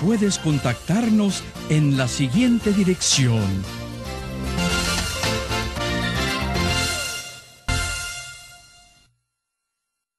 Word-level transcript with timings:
puedes 0.00 0.38
contactarnos 0.38 1.42
en 1.68 1.96
la 1.96 2.08
siguiente 2.08 2.72
dirección. 2.72 3.64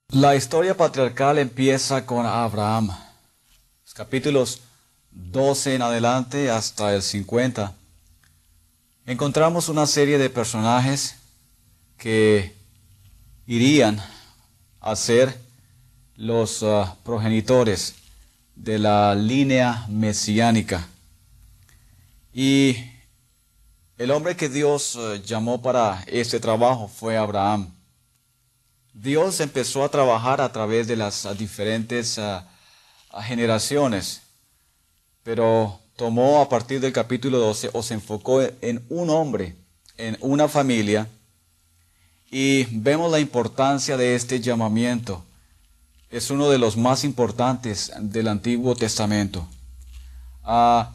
La 0.10 0.36
historia 0.36 0.76
patriarcal 0.76 1.40
empieza 1.40 2.06
con 2.06 2.26
Abraham. 2.26 2.92
Los 3.84 3.94
capítulos 3.94 4.62
12 5.12 5.76
en 5.76 5.82
adelante 5.82 6.52
hasta 6.52 6.94
el 6.94 7.02
50. 7.02 7.74
Encontramos 9.06 9.68
una 9.68 9.88
serie 9.88 10.18
de 10.18 10.30
personajes 10.30 11.16
que 11.98 12.54
irían 13.48 14.04
a 14.80 14.96
ser 14.96 15.36
los 16.16 16.62
ah, 16.62 16.96
progenitores 17.04 17.96
de 18.64 18.78
la 18.78 19.16
línea 19.16 19.86
mesiánica. 19.90 20.88
Y 22.32 22.76
el 23.98 24.12
hombre 24.12 24.36
que 24.36 24.50
Dios 24.50 24.96
eh, 24.96 25.22
llamó 25.26 25.64
para 25.64 26.04
este 26.06 26.40
trabajo 26.40 26.88
fue 26.88 27.18
Abraham. 27.18 27.74
Dios 28.94 29.40
empezó 29.40 29.84
a 29.84 29.90
trabajar 29.90 30.42
a 30.42 30.52
través 30.52 30.88
de 30.88 30.96
las 30.96 31.28
diferentes 31.40 32.20
ah, 32.20 32.48
generaciones, 33.24 34.22
pero 35.24 35.80
tomó 35.96 36.40
a 36.42 36.48
partir 36.48 36.80
del 36.82 36.94
capítulo 36.94 37.40
12 37.40 37.72
o 37.74 37.82
se 37.82 37.96
enfocó 37.96 38.44
en 38.44 38.86
un 38.90 39.10
hombre, 39.10 39.56
en 39.98 40.18
una 40.20 40.48
familia, 40.48 41.08
y 42.30 42.66
vemos 42.66 43.12
la 43.12 43.20
importancia 43.20 43.98
de 43.98 44.14
este 44.14 44.40
llamamiento 44.40 45.24
es 46.12 46.30
uno 46.30 46.50
de 46.50 46.58
los 46.58 46.76
más 46.76 47.06
importantes 47.06 47.92
del 48.00 48.28
Antiguo 48.28 48.76
Testamento. 48.76 49.48
Ah, 50.44 50.94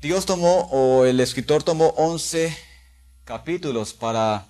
Dios 0.00 0.26
tomó, 0.26 0.68
o 0.72 1.04
el 1.04 1.20
escritor 1.20 1.62
tomó 1.62 1.88
11 1.96 2.56
capítulos 3.24 3.94
para, 3.94 4.46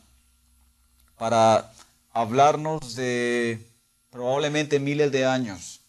para 1.18 1.72
hablarnos 2.12 2.94
de 2.94 3.66
probablemente 4.10 4.80
miles 4.80 5.12
de 5.12 5.26
años 5.26 5.80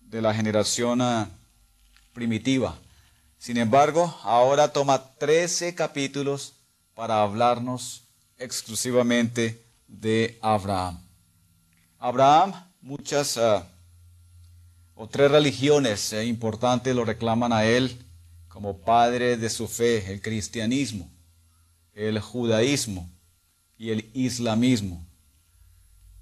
de 0.00 0.22
la 0.22 0.32
generación 0.32 1.02
ah, 1.02 1.28
primitiva. 2.14 2.78
Sin 3.38 3.58
embargo, 3.58 4.18
ahora 4.22 4.72
toma 4.72 5.14
13 5.18 5.74
capítulos 5.74 6.54
para 6.94 7.20
hablarnos 7.20 8.04
exclusivamente 8.38 9.62
de 9.86 10.38
Abraham. 10.40 10.98
Abraham 11.98 12.65
muchas 12.86 13.36
ah, 13.36 13.66
o 14.94 15.08
tres 15.08 15.28
religiones 15.28 16.12
eh, 16.12 16.24
importantes 16.24 16.94
lo 16.94 17.04
reclaman 17.04 17.52
a 17.52 17.64
él 17.64 17.98
como 18.46 18.78
padre 18.78 19.36
de 19.36 19.50
su 19.50 19.66
fe, 19.66 20.12
el 20.12 20.22
cristianismo, 20.22 21.10
el 21.94 22.20
judaísmo 22.20 23.10
y 23.76 23.90
el 23.90 24.08
islamismo. 24.14 25.04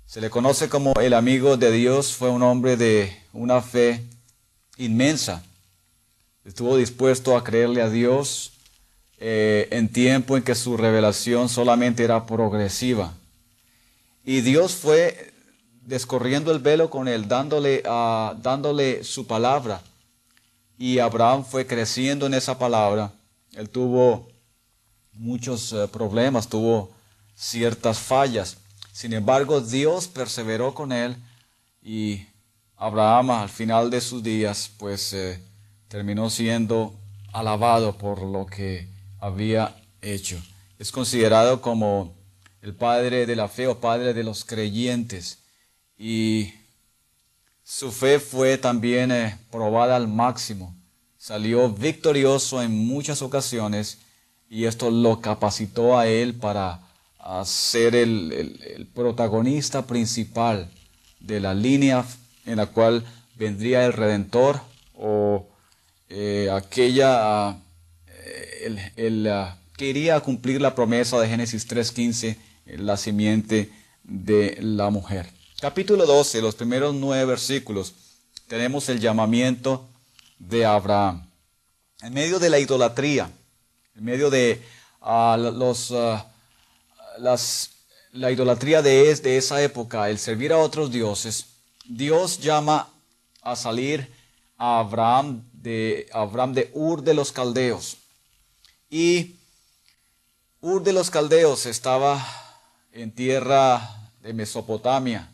Se 0.07 0.23
le 0.23 0.31
conoce 0.31 0.71
como 0.71 0.95
el 0.95 1.13
amigo 1.13 1.59
de 1.59 1.71
Dios, 1.71 2.15
fue 2.15 2.31
un 2.31 2.43
hombre 2.43 2.79
de 2.79 3.15
una 3.35 3.61
fe 3.61 4.03
inmensa. 4.79 5.45
Estuvo 6.47 6.79
dispuesto 6.79 7.37
a 7.37 7.45
creerle 7.45 7.83
a 7.83 7.91
Dios 7.91 8.55
eh, 9.19 9.69
en 9.71 9.91
tiempo 9.91 10.35
en 10.35 10.43
que 10.43 10.55
su 10.55 10.79
revelación 10.79 11.51
solamente 11.51 12.05
era 12.05 12.25
progresiva. 12.25 13.13
Y 14.25 14.41
Dios 14.41 14.75
fue 14.75 15.34
descorriendo 15.87 16.51
el 16.53 16.59
velo 16.59 16.91
con 16.91 17.09
él, 17.09 17.29
dándole, 17.29 17.83
uh, 17.87 18.35
dándole 18.41 19.05
su 19.05 19.27
palabra. 19.27 19.83
Y 20.79 20.99
Abraham 20.99 21.45
fue 21.45 21.67
creciendo 21.67 22.27
en 22.27 22.35
esa 22.35 22.59
palabra. 22.59 23.13
Él 23.53 23.69
tuvo 23.69 24.29
muchos 25.13 25.73
uh, 25.73 25.89
problemas, 25.89 26.49
tuvo 26.49 26.91
ciertas 27.35 27.99
fallas. 27.99 28.59
Sin 28.93 29.13
embargo, 29.13 29.61
Dios 29.61 30.09
perseveró 30.09 30.75
con 30.75 30.93
él 30.93 31.17
y 31.83 32.27
Abraham 32.77 33.31
al 33.31 33.49
final 33.49 33.91
de 33.91 34.01
sus 34.01 34.23
días, 34.23 34.71
pues 34.79 35.13
eh, 35.13 35.41
terminó 35.89 36.31
siendo 36.31 36.95
alabado 37.33 37.97
por 37.99 38.23
lo 38.23 38.47
que 38.47 38.89
había 39.21 39.77
hecho. 40.01 40.41
Es 40.79 40.93
considerado 40.93 41.61
como 41.61 42.15
el 42.63 42.75
padre 42.75 43.27
de 43.27 43.37
la 43.37 43.49
fe 43.49 43.67
o 43.67 43.81
padre 43.81 44.15
de 44.15 44.25
los 44.25 44.45
creyentes 44.45 45.44
y 45.99 46.53
su 47.63 47.91
fe 47.93 48.21
fue 48.21 48.59
también 48.59 49.11
eh, 49.11 49.39
probada 49.51 49.97
al 49.97 50.09
máximo. 50.09 50.75
Salió 51.17 51.71
victorioso 51.71 52.63
en 52.63 52.71
muchas 52.87 53.23
ocasiones 53.23 53.99
y 54.51 54.67
esto 54.67 54.91
lo 54.91 55.21
capacitó 55.21 55.99
a 55.99 56.07
él 56.07 56.35
para 56.35 56.81
ser 57.45 57.95
el, 57.97 58.89
protagonista 58.95 59.87
principal 59.87 60.71
de 61.21 61.41
la 61.41 61.55
línea 61.55 62.05
en 62.45 62.57
la 62.57 62.67
cual 62.67 63.05
vendría 63.37 63.87
el 63.87 63.95
Redentor 63.95 64.61
o 64.95 65.49
eh, 66.11 66.51
aquella 66.53 67.57
eh, 68.09 68.91
el, 68.97 69.27
ah, 69.29 69.57
que 69.77 69.89
iría 69.89 70.21
cumplir 70.21 70.61
la 70.61 70.75
promesa 70.75 71.19
de 71.19 71.29
Génesis 71.29 71.67
3.15, 71.67 72.37
la 72.77 72.99
simiente 72.99 73.73
de 74.03 74.59
la 74.61 74.91
mujer. 74.91 75.27
Capítulo 75.65 76.05
12, 76.05 76.43
los 76.43 76.55
primeros 76.55 76.95
nueve 76.95 77.25
versículos, 77.25 77.95
tenemos 78.49 78.87
el 78.91 79.01
llamamiento 79.01 79.89
de 80.39 80.67
Abraham. 80.67 81.27
En 82.03 82.13
medio 82.13 82.39
de 82.39 82.51
la 82.51 82.59
idolatría, 82.59 83.31
en 83.97 84.05
medio 84.05 84.29
de 84.29 84.61
ah, 85.01 85.39
ah, 85.39 86.17
la 88.13 88.31
idolatría 88.31 88.83
de, 88.83 89.15
de 89.15 89.37
esa 89.39 89.63
época, 89.63 90.11
el 90.11 90.19
servir 90.19 90.53
a 90.53 90.59
otros 90.59 90.93
dioses, 90.93 91.47
Dios 91.87 92.41
llama 92.41 92.91
a 93.41 93.57
salir 93.57 94.13
a 94.59 94.81
Abraham 94.81 95.45
de, 95.55 96.11
Abraham 96.13 96.53
de 96.53 96.71
Ur 96.75 97.03
de 97.03 97.15
los 97.15 97.33
Caldeos. 97.33 97.97
Y 98.91 99.37
Ur 100.61 100.83
de 100.83 100.93
los 100.93 101.09
Caldeos 101.09 101.65
estaba 101.65 102.23
en 102.93 103.11
tierra 103.11 104.11
de 104.21 104.35
Mesopotamia 104.35 105.31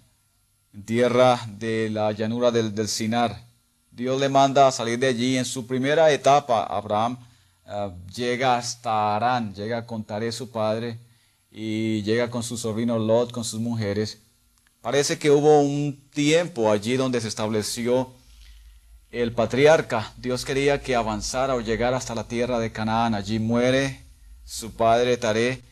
en 0.72 0.84
tierra 0.84 1.40
de 1.58 1.90
la 1.90 2.12
llanura 2.12 2.50
del, 2.50 2.74
del 2.74 2.88
Sinar. 2.88 3.44
Dios 3.90 4.20
le 4.20 4.28
manda 4.28 4.68
a 4.68 4.72
salir 4.72 4.98
de 4.98 5.08
allí. 5.08 5.36
En 5.36 5.44
su 5.44 5.66
primera 5.66 6.10
etapa, 6.12 6.64
Abraham 6.64 7.18
eh, 7.66 7.90
llega 8.14 8.56
hasta 8.56 9.16
Arán, 9.16 9.54
llega 9.54 9.86
con 9.86 10.04
Taré 10.04 10.32
su 10.32 10.50
padre 10.50 10.98
y 11.50 12.02
llega 12.02 12.30
con 12.30 12.42
su 12.42 12.56
sobrino 12.56 12.98
Lot, 12.98 13.32
con 13.32 13.44
sus 13.44 13.60
mujeres. 13.60 14.18
Parece 14.80 15.18
que 15.18 15.30
hubo 15.30 15.60
un 15.60 16.08
tiempo 16.10 16.70
allí 16.70 16.96
donde 16.96 17.20
se 17.20 17.28
estableció 17.28 18.10
el 19.10 19.32
patriarca. 19.32 20.12
Dios 20.16 20.44
quería 20.44 20.80
que 20.80 20.94
avanzara 20.94 21.54
o 21.54 21.60
llegara 21.60 21.96
hasta 21.96 22.14
la 22.14 22.28
tierra 22.28 22.58
de 22.58 22.72
Canaán. 22.72 23.14
Allí 23.14 23.38
muere 23.38 24.00
su 24.44 24.72
padre 24.72 25.16
Taré 25.16 25.62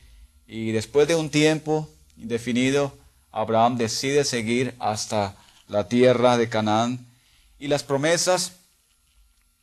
y 0.47 0.73
después 0.73 1.09
de 1.09 1.15
un 1.15 1.31
tiempo 1.31 1.89
indefinido, 2.17 2.93
Abraham 3.33 3.77
decide 3.77 4.25
seguir 4.25 4.75
hasta 4.79 5.37
la 5.69 5.89
tierra 5.89 6.37
de 6.37 6.49
Canaán 6.49 7.07
y 7.59 7.69
las 7.69 7.83
promesas 7.83 8.53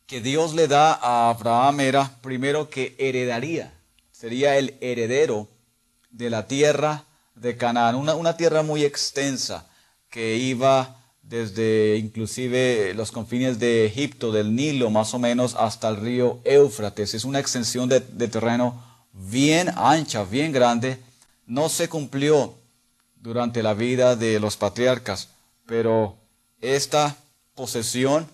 que 0.06 0.20
Dios 0.20 0.54
le 0.54 0.68
da 0.68 0.92
a 0.92 1.30
Abraham 1.30 1.80
era 1.80 2.10
primero 2.22 2.70
que 2.70 2.94
heredaría, 2.98 3.72
sería 4.12 4.56
el 4.56 4.76
heredero 4.80 5.48
de 6.10 6.30
la 6.30 6.46
tierra 6.46 7.04
de 7.34 7.56
Canaán, 7.56 7.96
una, 7.96 8.14
una 8.14 8.36
tierra 8.36 8.62
muy 8.62 8.84
extensa 8.84 9.66
que 10.10 10.36
iba 10.36 10.96
desde 11.22 11.96
inclusive 11.96 12.94
los 12.94 13.10
confines 13.10 13.58
de 13.58 13.86
Egipto, 13.86 14.30
del 14.30 14.54
Nilo, 14.54 14.90
más 14.90 15.12
o 15.12 15.18
menos 15.18 15.56
hasta 15.56 15.88
el 15.88 15.96
río 15.96 16.38
Éufrates. 16.44 17.14
Es 17.14 17.24
una 17.24 17.40
extensión 17.40 17.88
de, 17.88 18.00
de 18.00 18.28
terreno 18.28 18.82
bien 19.12 19.70
ancha, 19.76 20.22
bien 20.24 20.52
grande. 20.52 20.98
No 21.46 21.68
se 21.68 21.88
cumplió 21.88 22.54
durante 23.26 23.60
la 23.60 23.74
vida 23.74 24.14
de 24.14 24.38
los 24.38 24.56
patriarcas, 24.56 25.30
pero 25.66 26.16
esta 26.60 27.16
posesión 27.56 28.24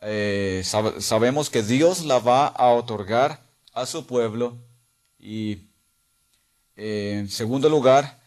eh, 0.00 0.62
sabemos 0.64 1.50
que 1.50 1.62
Dios 1.62 2.06
la 2.06 2.20
va 2.20 2.46
a 2.46 2.68
otorgar 2.68 3.38
a 3.74 3.84
su 3.84 4.06
pueblo 4.06 4.56
y 5.18 5.58
eh, 6.74 7.16
en 7.18 7.30
segundo 7.30 7.68
lugar 7.68 8.18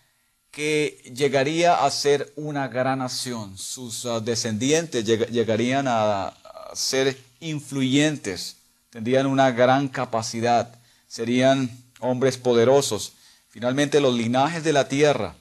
que 0.52 1.02
llegaría 1.16 1.84
a 1.84 1.90
ser 1.90 2.32
una 2.36 2.68
gran 2.68 3.00
nación. 3.00 3.58
Sus 3.58 4.06
uh, 4.06 4.22
descendientes 4.22 5.04
llegarían 5.04 5.88
a, 5.88 6.28
a 6.28 6.76
ser 6.76 7.18
influyentes, 7.40 8.58
tendrían 8.92 9.26
una 9.26 9.50
gran 9.50 9.88
capacidad, 9.88 10.76
serían 11.08 11.72
hombres 12.00 12.38
poderosos. 12.38 13.14
Finalmente 13.50 14.00
los 14.00 14.14
linajes 14.14 14.64
de 14.64 14.74
la 14.74 14.88
tierra 14.88 15.34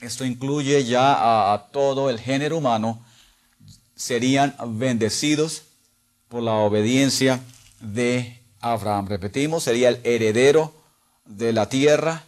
esto 0.00 0.24
incluye 0.24 0.84
ya 0.84 1.52
a, 1.52 1.68
todo 1.72 2.10
el 2.10 2.20
género 2.20 2.58
humano, 2.58 3.04
serían 3.94 4.54
bendecidos 4.78 5.62
por 6.28 6.42
la 6.42 6.52
obediencia 6.52 7.40
de 7.80 8.42
Abraham. 8.60 9.06
Repetimos, 9.08 9.62
sería 9.62 9.88
el 9.88 10.00
heredero 10.04 10.74
de 11.24 11.52
la 11.52 11.68
tierra. 11.68 12.24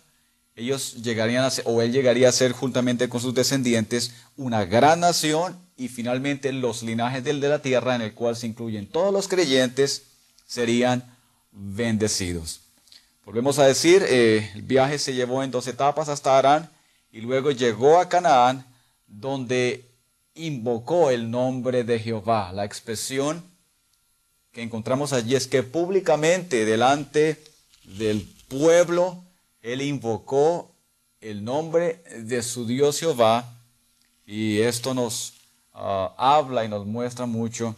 Ellos 0.56 0.94
llegarían 1.02 1.44
a 1.44 1.50
ser, 1.50 1.64
o 1.66 1.82
él 1.82 1.92
llegaría 1.92 2.28
a 2.28 2.32
ser 2.32 2.52
juntamente 2.52 3.08
con 3.08 3.20
sus 3.20 3.34
descendientes 3.34 4.14
una 4.36 4.64
gran 4.64 5.00
nación 5.00 5.56
y 5.76 5.88
finalmente 5.88 6.52
los 6.52 6.82
linajes 6.82 7.22
del 7.22 7.40
de 7.40 7.48
la 7.48 7.60
tierra 7.60 7.94
en 7.94 8.02
el 8.02 8.14
cual 8.14 8.34
se 8.34 8.46
incluyen 8.46 8.88
todos 8.88 9.12
los 9.12 9.28
creyentes 9.28 10.04
serían 10.46 11.04
bendecidos. 11.52 12.60
Volvemos 13.24 13.58
a 13.58 13.66
decir, 13.66 14.02
eh, 14.08 14.50
el 14.54 14.62
viaje 14.62 14.98
se 14.98 15.12
llevó 15.12 15.42
en 15.42 15.50
dos 15.50 15.66
etapas 15.66 16.08
hasta 16.08 16.38
Arán 16.38 16.70
y 17.10 17.20
luego 17.20 17.50
llegó 17.50 17.98
a 17.98 18.08
Canaán, 18.08 18.66
donde 19.06 19.88
invocó 20.34 21.10
el 21.10 21.30
nombre 21.30 21.84
de 21.84 21.98
Jehová. 21.98 22.52
La 22.52 22.64
expresión 22.64 23.42
que 24.52 24.62
encontramos 24.62 25.12
allí 25.12 25.34
es 25.34 25.46
que 25.46 25.62
públicamente 25.62 26.64
delante 26.64 27.42
del 27.84 28.28
pueblo, 28.48 29.24
él 29.62 29.82
invocó 29.82 30.74
el 31.20 31.44
nombre 31.44 32.02
de 32.18 32.42
su 32.42 32.66
Dios 32.66 33.00
Jehová 33.00 33.52
y 34.26 34.60
esto 34.60 34.94
nos 34.94 35.34
ah, 35.72 36.14
habla 36.16 36.64
y 36.64 36.68
nos 36.68 36.86
muestra 36.86 37.26
mucho 37.26 37.74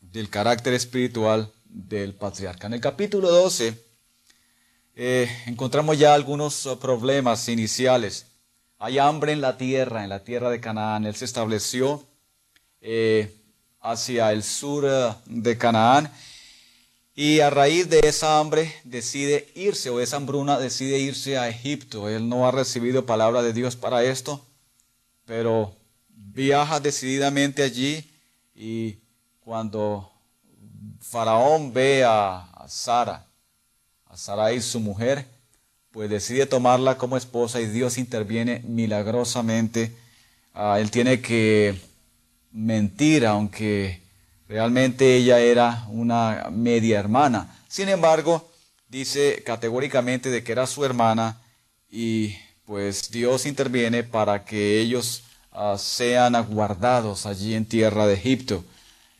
del 0.00 0.28
carácter 0.28 0.74
espiritual 0.74 1.50
del 1.64 2.14
patriarca. 2.14 2.66
En 2.66 2.74
el 2.74 2.80
capítulo 2.80 3.30
12 3.30 3.74
eh, 4.96 5.30
encontramos 5.46 5.98
ya 5.98 6.14
algunos 6.14 6.68
problemas 6.80 7.48
iniciales. 7.48 8.26
Hay 8.82 8.96
hambre 8.98 9.32
en 9.32 9.42
la 9.42 9.58
tierra, 9.58 10.04
en 10.04 10.08
la 10.08 10.24
tierra 10.24 10.48
de 10.48 10.58
Canaán. 10.58 11.04
Él 11.04 11.14
se 11.14 11.26
estableció 11.26 12.02
eh, 12.80 13.30
hacia 13.78 14.32
el 14.32 14.42
sur 14.42 14.86
eh, 14.88 15.12
de 15.26 15.58
Canaán 15.58 16.10
y 17.14 17.40
a 17.40 17.50
raíz 17.50 17.90
de 17.90 18.00
esa 18.02 18.38
hambre 18.38 18.72
decide 18.84 19.52
irse, 19.54 19.90
o 19.90 20.00
esa 20.00 20.16
hambruna 20.16 20.58
decide 20.58 20.98
irse 20.98 21.36
a 21.36 21.50
Egipto. 21.50 22.08
Él 22.08 22.26
no 22.26 22.48
ha 22.48 22.52
recibido 22.52 23.04
palabra 23.04 23.42
de 23.42 23.52
Dios 23.52 23.76
para 23.76 24.02
esto, 24.02 24.42
pero 25.26 25.76
viaja 26.08 26.80
decididamente 26.80 27.62
allí 27.62 28.10
y 28.54 28.96
cuando 29.40 30.10
Faraón 31.00 31.74
ve 31.74 32.02
a, 32.02 32.44
a 32.44 32.66
Sara, 32.66 33.26
a 34.06 34.16
Sarai 34.16 34.62
su 34.62 34.80
mujer, 34.80 35.26
pues 35.92 36.08
decide 36.08 36.46
tomarla 36.46 36.96
como 36.96 37.16
esposa 37.16 37.60
y 37.60 37.66
Dios 37.66 37.98
interviene 37.98 38.62
milagrosamente. 38.66 39.92
Ah, 40.54 40.78
él 40.80 40.90
tiene 40.90 41.20
que 41.20 41.74
mentir, 42.52 43.26
aunque 43.26 44.00
realmente 44.48 45.16
ella 45.16 45.40
era 45.40 45.86
una 45.88 46.48
media 46.50 46.98
hermana. 46.98 47.56
Sin 47.68 47.88
embargo, 47.88 48.50
dice 48.88 49.42
categóricamente 49.44 50.30
de 50.30 50.42
que 50.42 50.52
era 50.52 50.66
su 50.66 50.84
hermana 50.84 51.40
y 51.90 52.36
pues 52.64 53.10
Dios 53.10 53.46
interviene 53.46 54.04
para 54.04 54.44
que 54.44 54.80
ellos 54.80 55.24
ah, 55.52 55.76
sean 55.78 56.34
aguardados 56.36 57.26
allí 57.26 57.54
en 57.54 57.64
tierra 57.64 58.06
de 58.06 58.14
Egipto. 58.14 58.64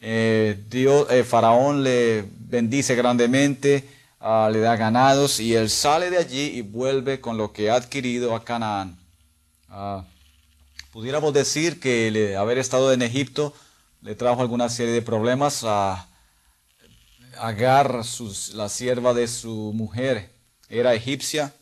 Eh, 0.00 0.56
Dios, 0.70 1.08
eh, 1.10 1.24
Faraón 1.24 1.82
le 1.82 2.24
bendice 2.38 2.94
grandemente, 2.94 3.84
Ah, 4.22 4.50
le 4.52 4.60
da 4.60 4.76
ganados 4.76 5.40
y 5.40 5.54
él 5.54 5.70
sale 5.70 6.10
de 6.10 6.18
allí 6.18 6.58
y 6.58 6.60
vuelve 6.60 7.22
con 7.22 7.38
lo 7.38 7.54
que 7.54 7.70
ha 7.70 7.76
adquirido 7.76 8.36
a 8.36 8.44
Canaán. 8.44 8.98
Ah, 9.70 10.04
pudiéramos 10.92 11.32
decir 11.32 11.80
que 11.80 12.36
haber 12.36 12.58
estado 12.58 12.92
en 12.92 13.00
Egipto 13.00 13.54
le 14.02 14.14
trajo 14.14 14.42
alguna 14.42 14.68
serie 14.68 14.92
de 14.92 15.00
problemas 15.00 15.64
a 15.64 16.06
Agar, 17.38 18.02
la 18.52 18.68
sierva 18.68 19.14
de 19.14 19.26
su 19.26 19.72
mujer, 19.74 20.30
era 20.68 20.92
egipcia. 20.92 21.54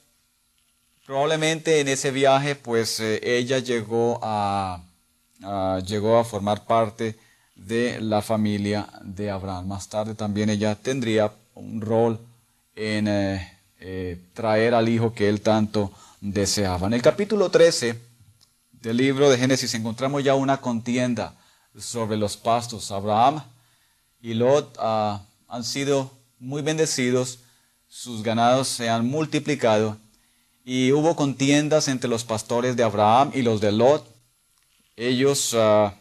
Probablemente 1.06 1.78
en 1.78 1.86
ese 1.86 2.10
viaje, 2.10 2.56
pues 2.56 2.98
eh, 2.98 3.20
ella 3.22 3.60
llegó 3.60 4.18
a, 4.20 4.82
llegó 5.86 6.18
a 6.18 6.24
formar 6.24 6.66
parte 6.66 7.16
de 7.54 8.00
la 8.00 8.20
familia 8.20 8.88
de 9.02 9.30
Abraham. 9.30 9.68
Más 9.68 9.88
tarde 9.88 10.16
también 10.16 10.50
ella 10.50 10.74
tendría 10.74 11.32
un 11.54 11.80
rol 11.80 12.18
en 12.78 13.08
eh, 13.08 13.58
eh, 13.80 14.18
traer 14.34 14.72
al 14.72 14.88
hijo 14.88 15.12
que 15.12 15.28
él 15.28 15.40
tanto 15.40 15.92
deseaba. 16.20 16.86
En 16.86 16.94
el 16.94 17.02
capítulo 17.02 17.50
13 17.50 18.00
del 18.70 18.96
libro 18.96 19.28
de 19.28 19.36
Génesis 19.36 19.74
encontramos 19.74 20.22
ya 20.22 20.36
una 20.36 20.60
contienda 20.60 21.34
sobre 21.76 22.16
los 22.16 22.36
pastos. 22.36 22.92
Abraham 22.92 23.42
y 24.22 24.34
Lot 24.34 24.76
ah, 24.78 25.22
han 25.48 25.64
sido 25.64 26.12
muy 26.38 26.62
bendecidos, 26.62 27.40
sus 27.88 28.22
ganados 28.22 28.68
se 28.68 28.88
han 28.88 29.06
multiplicado 29.06 29.96
y 30.64 30.92
hubo 30.92 31.16
contiendas 31.16 31.88
entre 31.88 32.08
los 32.08 32.22
pastores 32.22 32.76
de 32.76 32.84
Abraham 32.84 33.32
y 33.34 33.42
los 33.42 33.60
de 33.60 33.72
Lot. 33.72 34.06
Ellos 34.96 35.52
ah, 35.56 35.96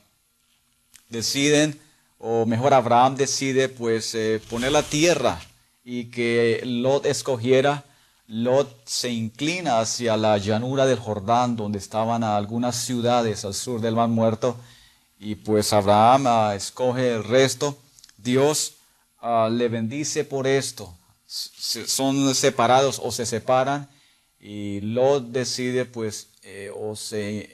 deciden, 1.10 1.80
o 2.20 2.46
mejor 2.46 2.76
Abraham 2.76 3.16
decide, 3.16 3.68
pues 3.68 4.14
eh, 4.14 4.40
poner 4.48 4.72
la 4.72 4.84
tierra 4.84 5.42
y 5.90 6.12
que 6.12 6.62
Lot 6.66 7.06
escogiera, 7.06 7.86
Lot 8.28 8.70
se 8.86 9.10
inclina 9.10 9.80
hacia 9.80 10.18
la 10.18 10.38
llanura 10.38 10.86
del 10.86 11.00
Jordán, 11.00 11.56
donde 11.56 11.78
estaban 11.78 12.26
algunas 12.26 12.76
ciudades 12.76 13.46
al 13.46 13.54
sur 13.54 13.80
del 13.80 13.96
Mar 13.96 14.10
Muerto, 14.10 14.58
y 15.18 15.36
pues 15.36 15.72
Abraham 15.72 16.26
ah, 16.28 16.56
escoge 16.56 17.16
el 17.16 17.24
resto. 17.24 17.78
Dios 18.18 18.74
ah, 19.22 19.48
le 19.50 19.70
bendice 19.70 20.26
por 20.26 20.46
esto. 20.46 20.94
son 21.26 22.36
separados 22.36 23.00
o 23.02 23.10
se 23.10 23.26
separan, 23.26 23.88
y 24.42 24.82
Lot 24.82 25.28
decide 25.28 25.86
pues 25.86 26.28
eh, 26.44 26.70
o 26.76 26.98
se 26.98 27.50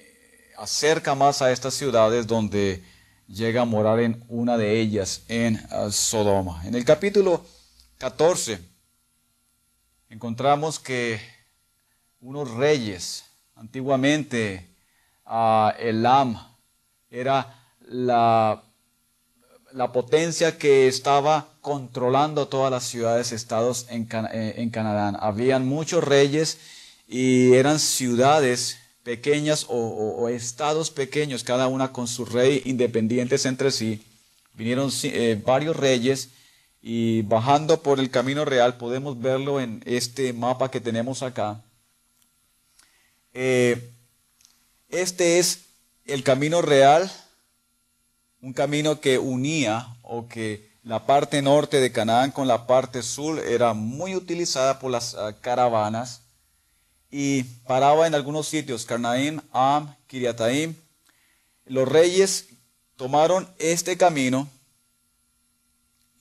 acerca 0.57 1.13
más 1.13 1.43
a 1.43 1.51
estas 1.51 1.75
ciudades 1.75 2.25
donde 2.25 2.83
llega 3.27 3.61
a 3.61 3.65
morar 3.65 3.99
en 3.99 4.23
una 4.27 4.57
de 4.57 4.79
ellas, 4.79 5.21
en 5.27 5.63
ah, 5.69 5.89
Sodoma. 5.91 6.63
En 6.65 6.73
el 6.73 6.83
capítulo 6.83 7.45
14 8.03 8.59
encontramos 10.09 10.77
que 10.77 11.21
unos 12.19 12.51
reyes, 12.51 13.23
antiguamente 13.55 14.67
uh, 15.25 15.69
Elam 15.79 16.37
era 17.09 17.63
la, 17.87 18.61
la, 19.71 19.93
potencia 19.93 20.57
que 20.57 20.89
estaba 20.89 21.47
controlando 21.61 22.49
todas 22.49 22.69
las 22.69 22.83
ciudades, 22.83 23.31
estados 23.31 23.85
en, 23.87 24.09
eh, 24.33 24.55
en 24.57 24.69
Canadá. 24.69 25.17
Habían 25.21 25.65
muchos 25.65 26.03
reyes 26.03 26.57
y 27.07 27.53
eran 27.53 27.79
ciudades 27.79 28.79
pequeñas 29.03 29.67
o, 29.69 30.27
estados 30.27 30.91
pequeños, 30.91 31.45
cada 31.45 31.69
una 31.69 31.93
con 31.93 32.09
su 32.09 32.25
rey 32.25 32.63
independientes 32.65 33.45
entre 33.45 33.71
sí. 33.71 34.05
Vinieron 34.55 34.91
eh, 35.03 35.41
varios 35.41 35.77
reyes 35.77 36.31
y 36.85 37.21
bajando 37.21 37.81
por 37.81 38.01
el 38.01 38.11
camino 38.11 38.43
real 38.43 38.75
podemos 38.75 39.19
verlo 39.19 39.61
en 39.61 39.81
este 39.85 40.33
mapa 40.33 40.69
que 40.69 40.81
tenemos 40.81 41.23
acá. 41.23 41.63
Eh, 43.33 43.89
este 44.89 45.39
es 45.39 45.61
el 46.03 46.23
camino 46.23 46.61
real, 46.61 47.09
un 48.41 48.51
camino 48.51 48.99
que 48.99 49.17
unía 49.17 49.95
o 50.01 50.27
que 50.27 50.73
la 50.83 51.05
parte 51.05 51.41
norte 51.41 51.79
de 51.79 51.93
Canaán 51.93 52.31
con 52.31 52.49
la 52.49 52.67
parte 52.67 53.01
sur 53.01 53.39
era 53.39 53.73
muy 53.73 54.13
utilizada 54.13 54.79
por 54.79 54.91
las 54.91 55.15
ah, 55.15 55.33
caravanas 55.39 56.23
y 57.09 57.43
paraba 57.65 58.07
en 58.07 58.13
algunos 58.13 58.49
sitios, 58.49 58.85
Carnaim, 58.85 59.39
Am, 59.53 59.95
Kiriataim. 60.07 60.75
Los 61.65 61.87
reyes 61.87 62.49
tomaron 62.97 63.47
este 63.57 63.95
camino 63.95 64.49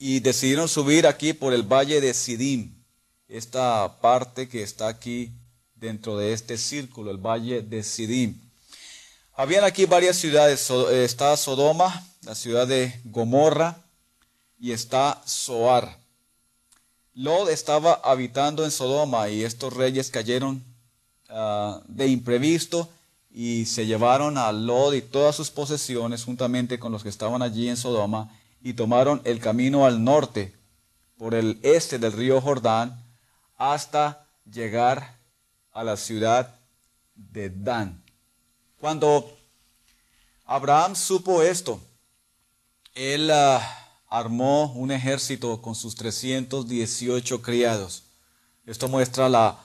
y 0.05 0.19
decidieron 0.19 0.67
subir 0.67 1.07
aquí 1.07 1.31
por 1.31 1.53
el 1.53 1.63
valle 1.63 2.01
de 2.01 2.13
Sidim, 2.13 2.75
esta 3.29 4.01
parte 4.01 4.49
que 4.49 4.61
está 4.61 4.89
aquí 4.89 5.31
dentro 5.75 6.17
de 6.17 6.33
este 6.33 6.57
círculo, 6.57 7.09
el 7.09 7.25
valle 7.25 7.61
de 7.61 7.83
Sidim. 7.83 8.37
Habían 9.33 9.63
aquí 9.63 9.85
varias 9.85 10.17
ciudades, 10.17 10.69
está 10.91 11.37
Sodoma, 11.37 12.05
la 12.23 12.35
ciudad 12.35 12.67
de 12.67 12.99
Gomorra, 13.05 13.77
y 14.59 14.73
está 14.73 15.21
Soar. 15.25 15.97
Lot 17.13 17.47
estaba 17.47 17.93
habitando 18.03 18.65
en 18.65 18.71
Sodoma 18.71 19.29
y 19.29 19.45
estos 19.45 19.71
reyes 19.71 20.09
cayeron 20.09 20.61
ah, 21.29 21.81
de 21.87 22.07
imprevisto 22.07 22.89
y 23.31 23.67
se 23.67 23.85
llevaron 23.85 24.37
a 24.37 24.51
Lot 24.51 24.95
y 24.95 25.01
todas 25.01 25.33
sus 25.33 25.49
posesiones 25.49 26.25
juntamente 26.25 26.77
con 26.77 26.91
los 26.91 27.03
que 27.03 27.09
estaban 27.09 27.41
allí 27.41 27.69
en 27.69 27.77
Sodoma 27.77 28.29
y 28.63 28.73
tomaron 28.73 29.21
el 29.25 29.39
camino 29.39 29.85
al 29.85 30.03
norte 30.03 30.55
por 31.17 31.35
el 31.35 31.59
este 31.61 31.99
del 31.99 32.13
río 32.13 32.41
Jordán 32.41 33.03
hasta 33.57 34.25
llegar 34.49 35.17
a 35.73 35.83
la 35.83 35.97
ciudad 35.97 36.55
de 37.15 37.49
Dan. 37.49 38.01
Cuando 38.79 39.37
Abraham 40.45 40.95
supo 40.95 41.41
esto, 41.41 41.79
él 42.93 43.31
ah, 43.31 43.61
armó 44.09 44.71
un 44.73 44.91
ejército 44.91 45.61
con 45.61 45.75
sus 45.75 45.95
318 45.95 47.41
criados. 47.41 48.03
Esto 48.65 48.87
muestra 48.87 49.29
la, 49.29 49.59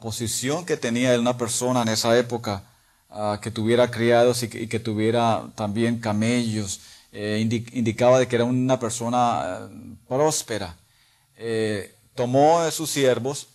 posición 0.00 0.64
que 0.64 0.76
tenía 0.76 1.18
una 1.18 1.36
persona 1.36 1.82
en 1.82 1.88
esa 1.88 2.16
época, 2.18 2.64
ah, 3.10 3.38
que 3.42 3.50
tuviera 3.50 3.90
criados 3.90 4.42
y 4.42 4.48
que, 4.48 4.80
tuviera 4.80 5.50
también 5.54 5.98
camellos. 5.98 6.80
Eh, 7.12 7.38
indicaba 7.72 8.18
de 8.18 8.28
que 8.28 8.36
era 8.36 8.44
una 8.44 8.78
persona 8.78 9.18
ah, 9.18 9.68
próspera. 10.08 10.76
Eh, 11.36 11.94
tomó 12.14 12.60
a 12.60 12.70
sus 12.70 12.90
siervos, 12.90 13.48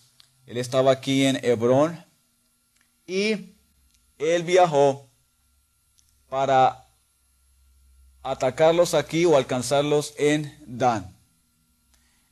él 0.46 0.56
estaba 0.56 0.92
aquí 0.92 1.24
en 1.26 1.44
Hebrón 1.44 2.04
y 3.06 3.54
él 4.18 4.42
viajó 4.44 5.06
para 6.28 6.86
atacarlos 8.22 8.94
aquí 8.94 9.24
o 9.24 9.36
alcanzarlos 9.36 10.14
en 10.16 10.54
Dan. 10.66 11.14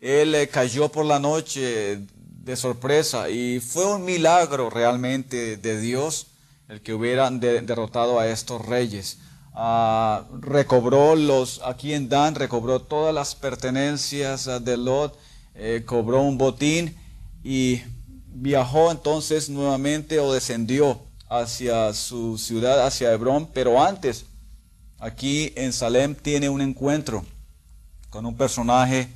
Él 0.00 0.34
eh, 0.34 0.48
cayó 0.48 0.88
por 0.88 1.04
la 1.04 1.18
noche 1.18 2.00
de 2.14 2.56
sorpresa 2.56 3.28
y 3.28 3.60
fue 3.60 3.84
un 3.86 4.04
milagro 4.04 4.70
realmente 4.70 5.56
de 5.56 5.80
Dios 5.80 6.28
el 6.68 6.80
que 6.80 6.94
hubieran 6.94 7.40
derrotado 7.40 8.20
a 8.20 8.28
estos 8.28 8.64
reyes. 8.64 9.18
Ah, 9.52 10.26
recobró 10.40 11.16
los, 11.16 11.60
aquí 11.64 11.92
en 11.92 12.08
Dan, 12.08 12.34
recobró 12.34 12.80
todas 12.80 13.14
las 13.14 13.34
pertenencias 13.34 14.46
ah, 14.46 14.60
de 14.60 14.76
Lot, 14.76 15.18
eh, 15.54 15.82
cobró 15.84 16.22
un 16.22 16.38
botín 16.38 16.96
y 17.42 17.82
viajó 18.32 18.90
entonces 18.92 19.50
nuevamente 19.50 20.20
o 20.20 20.32
descendió 20.32 21.00
hacia 21.28 21.92
su 21.94 22.38
ciudad, 22.38 22.86
hacia 22.86 23.12
Hebrón, 23.12 23.48
pero 23.52 23.82
antes 23.82 24.26
aquí 24.98 25.52
en 25.56 25.72
Salem 25.72 26.14
tiene 26.14 26.48
un 26.48 26.60
encuentro 26.60 27.24
con 28.08 28.26
un 28.26 28.36
personaje 28.36 29.08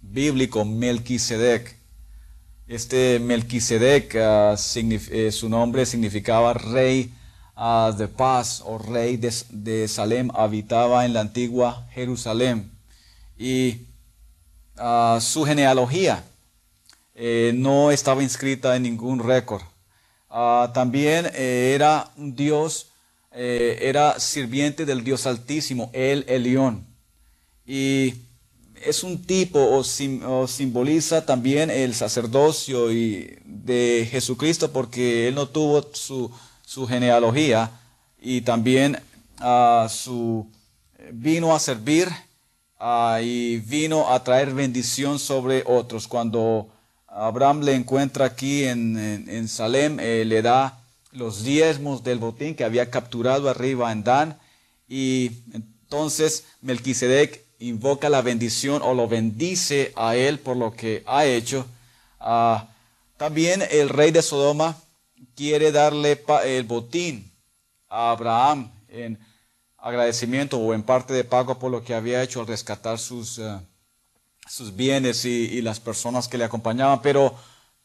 bíblico, 0.00 0.64
Melquisedec. 0.64 1.76
Este 2.66 3.18
Melquisedec, 3.18 4.14
ah, 4.16 4.56
eh, 4.74 5.32
su 5.32 5.48
nombre 5.48 5.84
significaba 5.86 6.54
rey 6.54 7.12
ah, 7.58 7.92
de 7.96 8.08
paz 8.08 8.62
o 8.64 8.78
rey 8.78 9.18
de, 9.18 9.88
Salem, 9.88 10.30
habitaba 10.34 11.04
en 11.04 11.12
la 11.12 11.20
antigua 11.20 11.86
Jerusalén. 11.92 12.70
Y 13.38 13.82
ah, 14.76 15.18
su 15.20 15.44
genealogía 15.44 16.24
eh, 17.14 17.52
no 17.54 17.90
estaba 17.90 18.22
inscrita 18.22 18.76
en 18.76 18.84
ningún 18.84 19.18
récord. 19.18 19.62
también 20.72 21.26
eh, 21.34 21.72
era 21.74 22.10
un 22.16 22.34
dios 22.34 22.88
eh, 23.40 23.78
era 23.82 24.18
sirviente 24.18 24.86
del 24.86 25.04
Dios 25.04 25.26
Altísimo, 25.26 25.90
el 25.92 26.24
Elión. 26.28 26.84
Y 27.66 28.14
es 28.84 29.04
un 29.04 29.22
tipo 29.22 29.60
o, 29.60 30.46
simboliza 30.48 31.24
también 31.26 31.70
el 31.70 31.94
sacerdocio 31.94 32.92
y 32.92 33.38
de 33.44 34.08
Jesucristo 34.10 34.72
porque 34.72 35.28
él 35.28 35.34
no 35.34 35.48
tuvo 35.48 35.88
su, 35.92 36.32
genealogía 36.86 37.70
y 38.20 38.42
también 38.42 39.00
ah, 39.38 39.86
su, 39.90 40.46
vino 41.12 41.54
a 41.54 41.58
servir 41.58 42.08
ah, 42.78 43.20
y 43.22 43.56
vino 43.58 44.12
a 44.12 44.22
traer 44.22 44.52
bendición 44.52 45.18
sobre 45.18 45.62
otros. 45.66 46.06
Cuando 46.06 46.68
Abraham 47.06 47.62
le 47.62 47.74
encuentra 47.74 48.26
aquí 48.26 48.64
en, 48.64 49.48
Salem, 49.48 49.98
eh, 49.98 50.24
le 50.26 50.42
da 50.42 50.78
los 51.12 51.42
diezmos 51.42 52.04
del 52.04 52.18
botín 52.18 52.54
que 52.54 52.64
había 52.64 52.90
capturado 52.90 53.48
arriba 53.48 53.90
en 53.90 54.04
Dan. 54.04 54.38
Y 54.88 55.30
entonces 55.52 56.44
Melquisedec 56.60 57.42
invoca 57.60 58.08
la 58.08 58.22
bendición 58.22 58.82
o 58.82 58.94
lo 58.94 59.08
bendice 59.08 59.92
a 59.96 60.16
él 60.16 60.38
por 60.38 60.56
lo 60.56 60.72
que 60.72 61.02
ha 61.06 61.24
hecho. 61.24 61.66
Ah, 62.20 62.68
también 63.16 63.62
el 63.70 63.88
rey 63.88 64.10
de 64.10 64.22
Sodoma 64.22 64.76
quiere 65.38 65.70
darle 65.70 66.20
el 66.44 66.64
botín 66.64 67.32
a 67.88 68.10
Abraham 68.10 68.72
en 68.88 69.16
agradecimiento 69.78 70.58
o 70.58 70.74
en 70.74 70.82
parte 70.82 71.14
de 71.14 71.22
pago 71.22 71.60
por 71.60 71.70
lo 71.70 71.84
que 71.84 71.94
había 71.94 72.24
hecho 72.24 72.40
al 72.40 72.48
rescatar 72.48 72.98
sus, 72.98 73.38
ah, 73.38 73.62
sus 74.48 74.74
bienes 74.74 75.24
y, 75.24 75.44
y, 75.44 75.62
las 75.62 75.78
personas 75.78 76.26
que 76.26 76.38
le 76.38 76.44
acompañaban. 76.44 77.00
Pero 77.02 77.36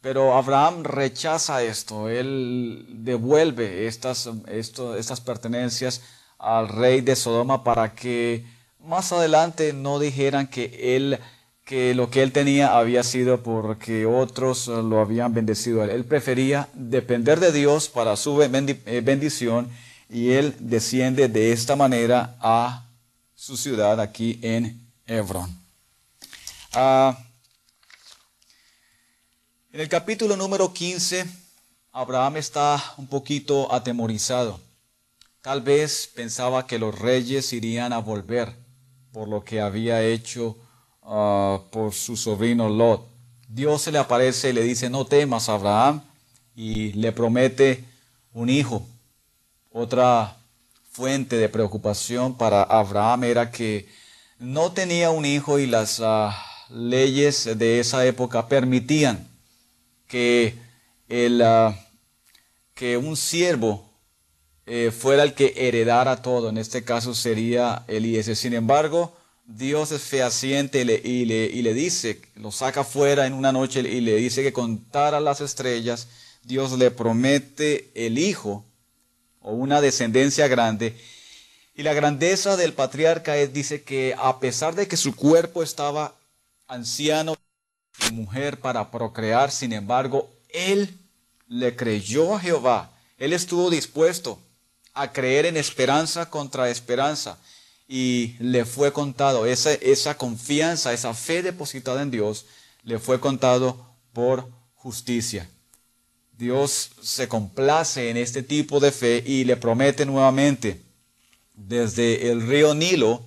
pero 0.04 0.36
Abraham 0.36 0.84
rechaza 0.84 1.64
esto, 1.64 2.10
él 2.10 2.86
devuelve 2.90 3.88
estas, 3.88 4.30
estas 4.50 5.22
pertenencias 5.22 6.02
al 6.38 6.68
rey 6.68 7.00
de 7.00 7.16
Sodoma 7.16 7.64
para 7.64 7.94
que 7.96 8.46
más 8.80 9.14
adelante 9.14 9.72
no 9.72 10.00
dijeran 10.00 10.48
que 10.48 10.98
él 10.98 11.20
que 11.66 11.96
lo 11.96 12.10
que 12.10 12.22
él 12.24 12.32
tenía 12.32 12.78
había 12.78 13.04
sido 13.04 13.42
porque 13.42 14.06
otros 14.06 14.68
lo 14.68 15.00
habían 15.00 15.34
bendecido 15.34 15.84
él. 15.84 15.90
Él 15.90 16.06
prefería 16.06 16.68
depender 16.74 17.40
de 17.40 17.52
Dios 17.52 17.88
para 17.88 18.16
su 18.16 18.42
eh, 18.42 19.02
bendición 19.02 19.70
y 20.10 20.32
él 20.32 20.56
desciende 20.60 21.30
de 21.30 21.54
esta 21.54 21.76
manera 21.76 22.36
a 22.42 22.86
su 23.36 23.56
ciudad 23.58 24.00
aquí 24.00 24.40
en 24.42 24.88
Hebrón. 25.08 25.58
Ah, 26.74 27.18
en 29.72 29.80
el 29.80 29.90
capítulo 29.90 30.36
número 30.36 30.74
15, 30.74 31.26
Abraham 31.94 32.38
está 32.38 32.82
un 32.98 33.08
poquito 33.08 33.74
atemorizado. 33.74 34.60
Tal 35.42 35.62
vez 35.62 36.10
pensaba 36.14 36.68
que 36.68 36.80
los 36.80 36.98
reyes 36.98 37.52
irían 37.54 37.92
a 37.94 38.00
volver 38.00 38.56
por 39.12 39.28
lo 39.28 39.44
que 39.44 39.62
había 39.62 40.04
hecho 40.04 40.58
ah, 41.06 41.60
por 41.72 41.94
su 41.94 42.18
sobrino 42.18 42.70
Lot. 42.70 43.08
Dios 43.48 43.84
se 43.84 43.92
le 43.92 44.00
aparece 44.00 44.50
y 44.50 44.54
le 44.54 44.64
dice, 44.64 44.90
no 44.90 45.06
temas, 45.06 45.50
Abraham, 45.50 46.02
y 46.56 46.94
le 46.94 47.12
promete 47.12 47.84
un 48.34 48.50
hijo. 48.50 48.86
Otra 49.72 50.38
fuente 50.92 51.38
de 51.38 51.50
preocupación 51.50 52.38
para 52.38 52.64
Abraham 52.64 53.24
era 53.24 53.52
que 53.52 53.88
no 54.40 54.72
tenía 54.72 55.10
un 55.10 55.26
hijo 55.26 55.60
y 55.60 55.68
las 55.68 56.00
ah, 56.04 56.38
leyes 56.70 57.58
de 57.58 57.80
esa 57.80 58.06
época 58.06 58.48
permitían 58.48 59.28
que, 60.08 60.56
el, 61.10 61.42
ah, 61.42 61.76
que 62.74 62.98
un 62.98 63.16
siervo 63.18 63.90
eh, 64.66 64.92
fuera 64.92 65.24
el 65.24 65.34
que 65.34 65.54
heredara 65.56 66.22
todo. 66.22 66.50
En 66.50 66.58
este 66.58 66.84
caso 66.84 67.14
sería 67.14 67.84
Elías. 67.88 68.26
Sin 68.38 68.54
embargo, 68.54 69.16
Dios 69.56 69.92
es 69.92 70.02
fehaciente 70.02 70.82
y 70.82 70.84
le, 70.84 70.96
y 71.46 71.62
le, 71.62 71.74
dice, 71.76 72.20
lo 72.36 72.52
saca 72.52 72.84
fuera 72.84 73.28
en 73.28 73.34
una 73.34 73.52
noche 73.52 73.82
y 73.82 74.02
le 74.02 74.16
dice 74.16 74.42
que 74.42 74.52
contara 74.52 75.20
las 75.20 75.42
estrellas. 75.42 76.08
Dios 76.44 76.72
le 76.72 76.90
promete 76.90 77.92
el 77.94 78.18
hijo 78.18 78.66
o 79.42 79.52
una 79.52 79.80
descendencia 79.80 80.48
grande. 80.48 80.98
Y 81.76 81.84
la 81.84 81.94
grandeza 81.94 82.58
del 82.58 82.74
patriarca 82.74 83.38
es, 83.38 83.54
dice 83.54 83.84
que 83.84 84.16
a 84.18 84.40
pesar 84.40 84.74
de 84.74 84.88
que 84.88 84.98
su 84.98 85.16
cuerpo 85.16 85.62
estaba 85.62 86.16
anciano, 86.68 87.36
mujer 88.12 88.60
para 88.60 88.90
procrear, 88.90 89.52
sin 89.52 89.72
embargo, 89.72 90.32
él 90.50 90.98
le 91.48 91.76
creyó 91.76 92.36
a 92.36 92.40
Jehová. 92.40 92.92
Él 93.20 93.34
estuvo 93.34 93.70
dispuesto 93.70 94.40
a 94.96 95.12
creer 95.12 95.46
en 95.46 95.58
esperanza 95.58 96.30
contra 96.32 96.72
esperanza 96.72 97.38
y 97.88 98.36
le 98.40 98.66
fue 98.66 98.94
contado 98.94 99.46
esa, 99.46 99.74
esa 99.74 100.18
confianza, 100.18 100.94
esa 100.94 101.14
fe 101.14 101.42
depositada 101.44 102.02
en 102.02 102.12
Dios, 102.12 102.46
le 102.84 103.00
fue 103.00 103.20
contado 103.20 103.96
por 104.14 104.50
justicia. 104.76 105.50
Dios 106.38 106.92
se 107.02 107.28
complace 107.28 108.10
en 108.10 108.18
este 108.18 108.44
tipo 108.44 108.80
de 108.80 108.92
fe 108.92 109.24
y 109.26 109.44
le 109.44 109.56
promete 109.56 110.06
nuevamente 110.06 110.82
desde 111.54 112.32
el 112.32 112.48
río 112.48 112.74
Nilo, 112.74 113.24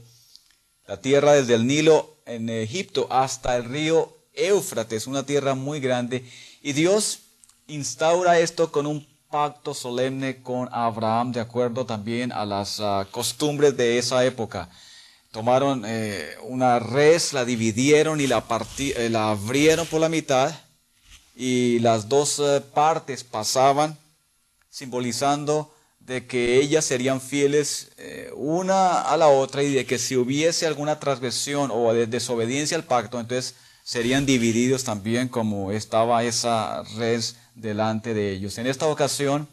la 0.87 1.01
tierra 1.01 1.33
desde 1.33 1.55
el 1.55 1.67
Nilo 1.67 2.17
en 2.27 2.49
Egipto 2.49 3.07
hasta 3.11 3.57
el 3.57 3.65
río 3.65 4.17
Éufrates, 4.33 5.07
una 5.07 5.25
tierra 5.25 5.55
muy 5.55 5.81
grande. 5.81 6.29
Y 6.63 6.73
Dios 6.73 7.21
instaura 7.69 8.39
esto 8.39 8.71
con 8.71 8.87
un 8.87 9.07
pacto 9.31 9.75
solemne 9.75 10.43
con 10.43 10.69
Abraham, 10.73 11.33
de 11.33 11.41
acuerdo 11.41 11.85
también 11.85 12.33
a 12.33 12.45
las 12.45 12.81
ah, 12.81 13.07
costumbres 13.11 13.77
de 13.77 13.99
esa 13.99 14.25
época. 14.25 14.69
Tomaron 15.31 15.85
eh, 15.87 16.35
una 16.45 16.79
res, 16.79 17.33
la 17.33 17.45
dividieron 17.45 18.21
y 18.21 18.27
la, 18.27 18.45
eh, 18.79 19.09
la 19.11 19.31
abrieron 19.31 19.87
por 19.87 20.01
la 20.01 20.09
mitad 20.09 20.55
y 21.35 21.79
las 21.81 22.09
dos 22.09 22.39
eh, 22.39 22.63
partes 22.73 23.25
pasaban 23.25 23.99
simbolizando 24.71 25.73
de 25.99 26.27
que 26.27 26.59
ellas 26.61 26.85
serían 26.85 27.21
fieles 27.21 27.91
una 28.37 29.01
a 29.01 29.17
la 29.17 29.27
otra 29.27 29.65
y 29.65 29.75
de 29.75 29.87
que 29.87 29.99
si 29.99 30.17
hubiese 30.17 30.65
alguna 30.65 31.01
transgresión 31.01 31.71
o 31.73 31.93
de 31.93 32.07
desobediencia 32.07 32.77
al 32.77 32.85
pacto, 32.85 33.19
entonces 33.19 33.57
serían 33.83 34.25
divididos 34.25 34.85
también 34.85 35.27
como 35.27 35.73
estaba 35.73 36.23
esa 36.23 36.85
res 36.97 37.35
delante 37.57 38.15
de 38.15 38.33
ellos. 38.33 38.57
En 38.59 38.69
esta 38.69 38.87
ocasión, 38.87 39.49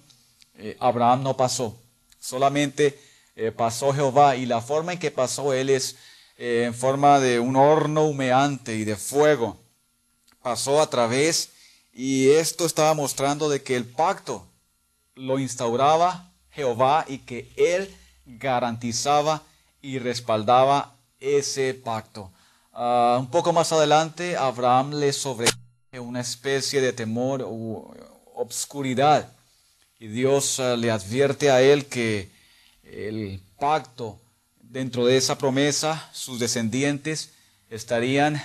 eh, 0.55 0.77
Abraham 0.79 1.23
no 1.23 1.35
pasó, 1.35 1.75
solamente 2.19 2.99
eh, 3.35 3.51
pasó 3.51 3.91
Jehová 3.93 4.35
y 4.35 4.45
la 4.45 4.61
forma 4.61 4.93
en 4.93 4.99
que 4.99 5.09
pasó 5.09 5.53
él 5.53 5.69
es 5.69 5.95
eh, 6.37 6.65
en 6.67 6.75
forma 6.75 7.19
de 7.19 7.39
un 7.39 7.55
horno 7.55 8.03
humeante 8.03 8.75
y 8.75 8.83
de 8.83 8.95
fuego. 8.95 9.57
Pasó 10.41 10.81
a 10.81 10.89
través 10.89 11.49
y 11.93 12.29
esto 12.29 12.65
estaba 12.65 12.93
mostrando 12.93 13.49
de 13.49 13.63
que 13.63 13.75
el 13.75 13.85
pacto 13.85 14.45
lo 15.15 15.39
instauraba 15.39 16.31
Jehová 16.51 17.05
y 17.07 17.19
que 17.19 17.51
él 17.55 17.95
garantizaba 18.25 19.41
y 19.81 19.99
respaldaba 19.99 20.95
ese 21.19 21.73
pacto. 21.73 22.31
Ah, 22.73 23.17
un 23.19 23.27
poco 23.27 23.53
más 23.53 23.71
adelante, 23.71 24.35
Abraham 24.35 24.95
le 24.95 25.13
sobre 25.13 25.47
una 25.99 26.21
especie 26.21 26.81
de 26.81 26.93
temor 26.93 27.41
u 27.43 27.93
obscuridad. 28.35 29.31
Y 29.99 30.07
Dios 30.07 30.59
eh, 30.59 30.75
le 30.77 30.91
advierte 30.91 31.51
a 31.51 31.61
él 31.61 31.85
que 31.85 32.29
el 32.83 33.41
pacto 33.59 34.19
dentro 34.61 35.05
de 35.05 35.17
esa 35.17 35.37
promesa, 35.37 36.09
sus 36.13 36.39
descendientes 36.39 37.31
estarían 37.69 38.41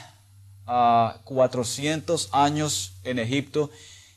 a 0.66 1.20
400 1.24 2.28
años 2.32 2.92
en 3.02 3.18
Egipto 3.18 3.70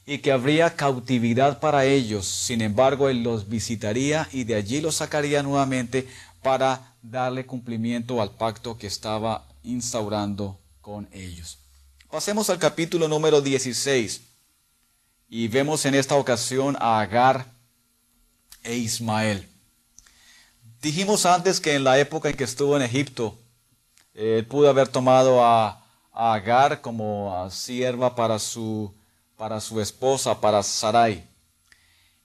y 0.06 0.18
que 0.18 0.34
habría 0.34 0.76
cautividad 0.76 1.60
para 1.60 1.86
ellos. 1.86 2.28
Sin 2.28 2.62
embargo, 2.62 3.08
Él 3.08 3.24
los 3.24 3.48
visitaría 3.48 4.28
y 4.34 4.44
de 4.44 4.56
allí 4.56 4.82
los 4.82 4.96
sacaría 4.96 5.42
nuevamente 5.42 6.08
para 6.44 6.96
darle 7.02 7.46
cumplimiento 7.46 8.22
al 8.22 8.32
pacto 8.32 8.78
que 8.78 8.88
estaba 8.88 9.48
instaurando 9.64 10.60
con 10.82 11.08
ellos. 11.14 11.61
Pasemos 12.12 12.50
al 12.50 12.60
capítulo 12.60 13.08
número 13.08 13.40
16 13.40 14.20
y 15.30 15.48
vemos 15.48 15.86
en 15.86 15.96
esta 15.96 16.16
ocasión 16.16 16.76
a 16.78 17.00
Agar 17.00 17.46
e 18.64 18.76
Ismael. 18.76 19.48
Dijimos 20.82 21.26
antes 21.26 21.62
que 21.62 21.74
en 21.74 21.86
la 21.86 21.98
época 22.00 22.30
en 22.30 22.36
que 22.36 22.44
estuvo 22.44 22.76
en 22.76 22.82
Egipto, 22.82 23.40
él 24.14 24.46
pudo 24.46 24.70
haber 24.70 24.90
tomado 24.90 25.42
a, 25.42 25.78
Agar 26.12 26.82
como 26.82 27.50
sierva 27.50 28.14
para 28.14 28.38
su, 28.40 28.94
para 29.38 29.62
su 29.62 29.80
esposa, 29.80 30.42
para 30.42 30.62
Sarai. 30.64 31.24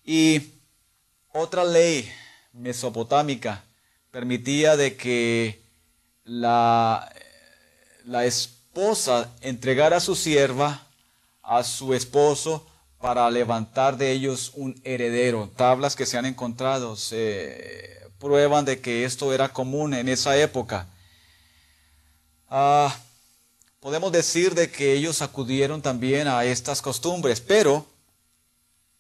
Y 0.04 0.54
otra 1.32 1.62
ley 1.64 2.12
mesopotámica 2.52 3.62
permitía 4.10 4.76
de 4.76 4.96
que 4.96 5.62
la, 6.24 7.08
la 8.04 8.24
esposa 8.24 8.55
esposa 8.76 9.32
entregar 9.40 9.94
a 9.94 10.00
su 10.00 10.14
sierva 10.14 10.82
a 11.42 11.64
su 11.64 11.94
esposo 11.94 12.66
para 13.00 13.30
levantar 13.30 13.96
de 13.96 14.12
ellos 14.12 14.52
un 14.54 14.78
heredero. 14.84 15.50
Tablas 15.56 15.96
que 15.96 16.04
se 16.04 16.18
han 16.18 16.26
encontrado 16.26 16.94
se 16.94 18.02
prueban 18.18 18.66
de 18.66 18.82
que 18.82 19.06
esto 19.06 19.32
era 19.32 19.50
común 19.50 19.94
en 19.94 20.10
esa 20.10 20.36
época. 20.36 20.88
Ah, 22.50 22.94
podemos 23.80 24.12
decir 24.12 24.54
de 24.54 24.70
que 24.70 24.92
ellos 24.92 25.22
acudieron 25.22 25.80
también 25.80 26.28
a 26.28 26.44
estas 26.44 26.82
costumbres, 26.82 27.40
pero 27.40 27.86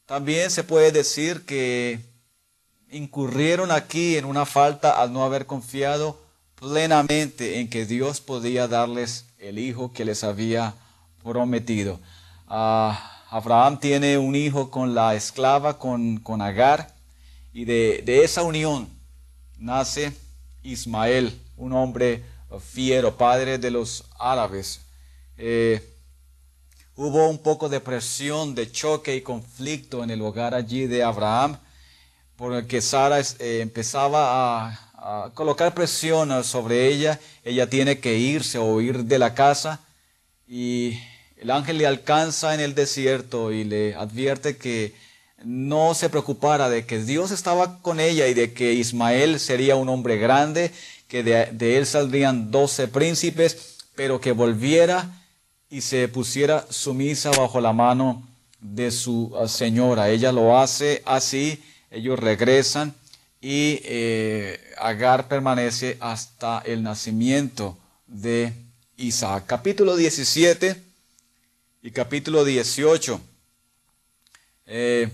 también 0.06 0.50
se 0.50 0.64
puede 0.64 0.90
decir 0.90 1.44
que 1.44 2.00
incurrieron 2.90 3.70
aquí 3.70 4.16
en 4.16 4.24
una 4.24 4.46
falta 4.46 5.02
al 5.02 5.12
no 5.12 5.22
haber 5.22 5.44
confiado 5.44 6.25
plenamente 6.56 7.60
en 7.60 7.68
que 7.68 7.86
Dios 7.86 8.20
podía 8.20 8.66
darles 8.66 9.26
el 9.38 9.58
hijo 9.58 9.92
que 9.92 10.04
les 10.04 10.24
había 10.24 10.74
prometido. 11.22 12.00
Ah, 12.48 13.24
Abraham 13.30 13.78
tiene 13.78 14.18
un 14.18 14.34
hijo 14.34 14.70
con 14.70 14.94
la 14.94 15.14
esclava, 15.14 15.78
con, 15.78 16.18
con 16.18 16.40
Agar, 16.40 16.94
y 17.52 17.64
de, 17.64 18.22
esa 18.22 18.42
unión 18.42 18.88
nace 19.58 20.12
Ismael, 20.62 21.40
un 21.56 21.72
hombre 21.72 22.22
fiero, 22.60 23.16
padre 23.16 23.58
de 23.58 23.70
los 23.70 24.04
árabes. 24.18 24.80
Eh, 25.38 25.82
hubo 26.96 27.28
un 27.28 27.38
poco 27.38 27.68
de 27.68 27.80
presión, 27.80 28.54
de 28.54 28.70
choque 28.70 29.16
y 29.16 29.22
conflicto 29.22 30.04
en 30.04 30.10
el 30.10 30.22
hogar 30.22 30.54
allí 30.54 30.86
de 30.86 31.02
Abraham, 31.02 31.58
porque 32.36 32.82
Sara 32.82 33.20
eh, 33.20 33.60
empezaba 33.62 34.68
a 34.68 34.85
colocar 35.34 35.74
presión 35.74 36.42
sobre 36.44 36.88
ella, 36.88 37.20
ella 37.44 37.68
tiene 37.68 37.98
que 37.98 38.18
irse 38.18 38.58
o 38.58 38.80
ir 38.80 39.04
de 39.04 39.18
la 39.18 39.34
casa 39.34 39.80
y 40.48 40.98
el 41.36 41.50
ángel 41.50 41.78
le 41.78 41.86
alcanza 41.86 42.54
en 42.54 42.60
el 42.60 42.74
desierto 42.74 43.52
y 43.52 43.64
le 43.64 43.94
advierte 43.94 44.56
que 44.56 44.94
no 45.44 45.94
se 45.94 46.08
preocupara 46.08 46.68
de 46.68 46.86
que 46.86 47.02
Dios 47.02 47.30
estaba 47.30 47.80
con 47.82 48.00
ella 48.00 48.26
y 48.26 48.34
de 48.34 48.52
que 48.52 48.72
Ismael 48.72 49.38
sería 49.38 49.76
un 49.76 49.88
hombre 49.88 50.16
grande, 50.16 50.72
que 51.08 51.22
de, 51.22 51.76
él 51.76 51.86
saldrían 51.86 52.50
doce 52.50 52.88
príncipes, 52.88 53.76
pero 53.94 54.20
que 54.20 54.32
volviera 54.32 55.10
y 55.70 55.82
se 55.82 56.08
pusiera 56.08 56.66
sumisa 56.70 57.30
bajo 57.30 57.60
la 57.60 57.72
mano 57.72 58.26
de 58.60 58.90
su 58.90 59.32
uh, 59.34 59.46
señora. 59.46 60.08
Ella 60.08 60.32
lo 60.32 60.58
hace 60.58 61.02
así, 61.04 61.62
ellos 61.90 62.18
regresan 62.18 62.94
y 63.40 63.80
eh, 63.84 64.60
Agar 64.78 65.28
permanece 65.28 65.96
hasta 66.00 66.62
el 66.64 66.82
nacimiento 66.82 67.78
de 68.06 68.52
Isaac. 68.96 69.44
Capítulo 69.46 69.96
17 69.96 70.82
y 71.82 71.90
capítulo 71.90 72.44
18 72.44 73.20
eh, 74.66 75.08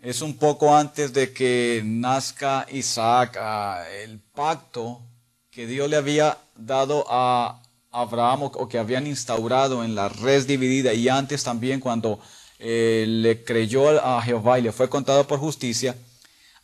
es 0.00 0.22
un 0.22 0.36
poco 0.36 0.74
antes 0.74 1.12
de 1.12 1.32
que 1.32 1.82
nazca 1.84 2.66
Isaac, 2.70 3.36
ah, 3.40 3.84
el 4.02 4.20
pacto 4.20 5.02
que 5.50 5.66
Dios 5.66 5.90
le 5.90 5.96
había 5.96 6.38
dado 6.54 7.04
a 7.08 7.60
Abraham 7.90 8.44
o, 8.44 8.68
que 8.68 8.78
habían 8.78 9.06
instaurado 9.06 9.84
en 9.84 9.94
la 9.94 10.08
red 10.08 10.46
dividida 10.46 10.94
y 10.94 11.08
antes 11.08 11.44
también 11.44 11.80
cuando 11.80 12.20
eh, 12.58 13.04
le 13.06 13.44
creyó 13.44 13.88
a 14.00 14.22
Jehová 14.22 14.58
y 14.58 14.62
le 14.62 14.72
fue 14.72 14.88
contado 14.88 15.26
por 15.26 15.38
justicia. 15.38 15.96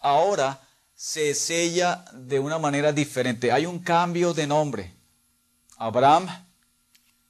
Ahora 0.01 0.62
se 1.03 1.35
sella 1.35 2.05
de 2.13 2.39
una 2.39 2.61
manera 2.61 2.93
diferente. 2.93 3.51
Hay 3.51 3.67
un 3.67 3.81
cambio 3.81 4.33
de 4.33 4.47
nombre. 4.47 4.95
Abraham, 5.77 6.29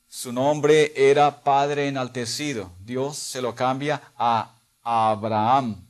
su 0.06 0.30
nombre 0.30 0.92
era 0.94 1.42
Padre 1.42 1.88
enaltecido. 1.88 2.70
Dios 2.84 3.16
se 3.16 3.40
lo 3.40 3.54
cambia 3.54 4.12
a 4.14 4.54
Abraham, 4.82 5.82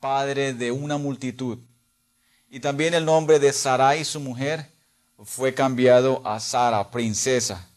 Padre 0.00 0.54
de 0.54 0.72
una 0.72 0.96
multitud. 0.96 1.58
Y 2.48 2.60
también 2.60 2.94
el 2.94 3.04
nombre 3.04 3.38
de 3.38 3.52
Sarai, 3.52 4.02
su 4.02 4.18
mujer, 4.18 4.66
fue 5.22 5.52
cambiado 5.52 6.22
a 6.26 6.40
Sara, 6.40 6.90
princesa. 6.90 7.68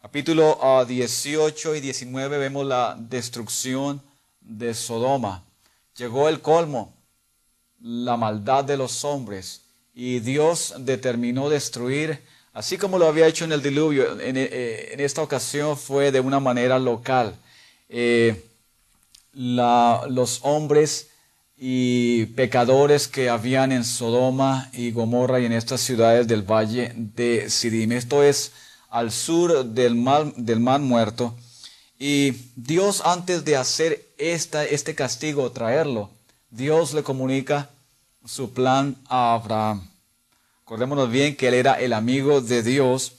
Capítulo 0.00 0.84
18 0.86 1.72
ah, 1.72 1.76
y 1.76 1.80
19 1.80 2.38
vemos 2.38 2.64
la 2.64 2.96
destrucción 2.96 4.00
de 4.40 4.72
Sodoma. 4.72 5.42
Llegó 5.96 6.28
el 6.28 6.40
colmo 6.40 6.99
la 7.80 8.16
maldad 8.16 8.64
de 8.64 8.76
los 8.76 9.04
hombres 9.04 9.62
y 9.94 10.20
Dios 10.20 10.74
determinó 10.78 11.48
destruir, 11.48 12.20
así 12.52 12.78
como 12.78 12.98
lo 12.98 13.06
había 13.06 13.26
hecho 13.26 13.44
en 13.44 13.52
el 13.52 13.62
diluvio, 13.62 14.20
en, 14.20 14.36
eh, 14.36 14.94
esta 14.98 15.22
ocasión 15.22 15.76
fue 15.76 16.12
de 16.12 16.20
una 16.20 16.40
manera 16.40 16.78
local. 16.78 17.34
Eh, 17.88 18.44
los 19.32 20.40
hombres 20.42 21.08
y 21.56 22.26
pecadores 22.26 23.06
que 23.06 23.28
habían 23.28 23.72
en 23.72 23.84
Sodoma 23.84 24.70
y 24.72 24.90
Gomorra 24.92 25.40
y 25.40 25.44
en 25.44 25.52
estas 25.52 25.80
ciudades 25.82 26.26
del 26.26 26.42
valle 26.42 26.92
de 26.96 27.50
Sidim. 27.50 27.92
Esto 27.92 28.22
es 28.22 28.52
al 28.88 29.12
sur 29.12 29.64
del 29.64 29.94
mar, 29.94 30.32
del 30.34 30.60
mar 30.60 30.80
muerto. 30.80 31.36
Y 31.98 32.32
Dios 32.56 33.02
antes 33.04 33.44
de 33.44 33.56
hacer 33.56 34.08
esta, 34.16 34.64
este 34.64 34.94
castigo, 34.94 35.52
traerlo, 35.52 36.10
Dios 36.50 36.94
le 36.94 37.02
comunica 37.02 37.70
su 38.24 38.52
plan 38.52 38.96
a 39.08 39.34
Abraham. 39.34 39.88
Acordémonos 40.64 41.10
bien 41.10 41.36
que 41.36 41.48
él 41.48 41.54
era 41.54 41.80
el 41.80 41.92
amigo 41.92 42.40
de 42.40 42.62
Dios 42.62 43.12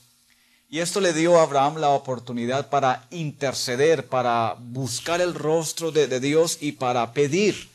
y 0.69 0.79
esto 0.79 1.01
le 1.01 1.11
dio 1.11 1.37
a 1.37 1.43
Abraham 1.43 1.77
la 1.77 1.89
oportunidad 1.89 2.69
para 2.69 3.05
interceder, 3.11 4.07
para 4.07 4.55
buscar 4.57 5.19
el 5.19 5.33
rostro 5.33 5.91
de, 5.91 6.19
Dios 6.21 6.59
y 6.61 6.71
para 6.71 7.11
pedir 7.11 7.69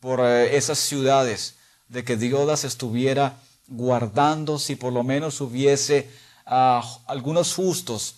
por 0.00 0.20
eh, 0.20 0.56
esas 0.56 0.78
ciudades, 0.78 1.56
de 1.88 2.02
que 2.02 2.16
Dios 2.16 2.46
las 2.46 2.64
estuviera 2.64 3.36
guardando 3.68 4.58
si 4.58 4.74
por 4.74 4.92
lo 4.92 5.02
menos 5.02 5.40
hubiese 5.42 6.08
ah, 6.46 6.82
algunos 7.06 7.52
justos. 7.52 8.16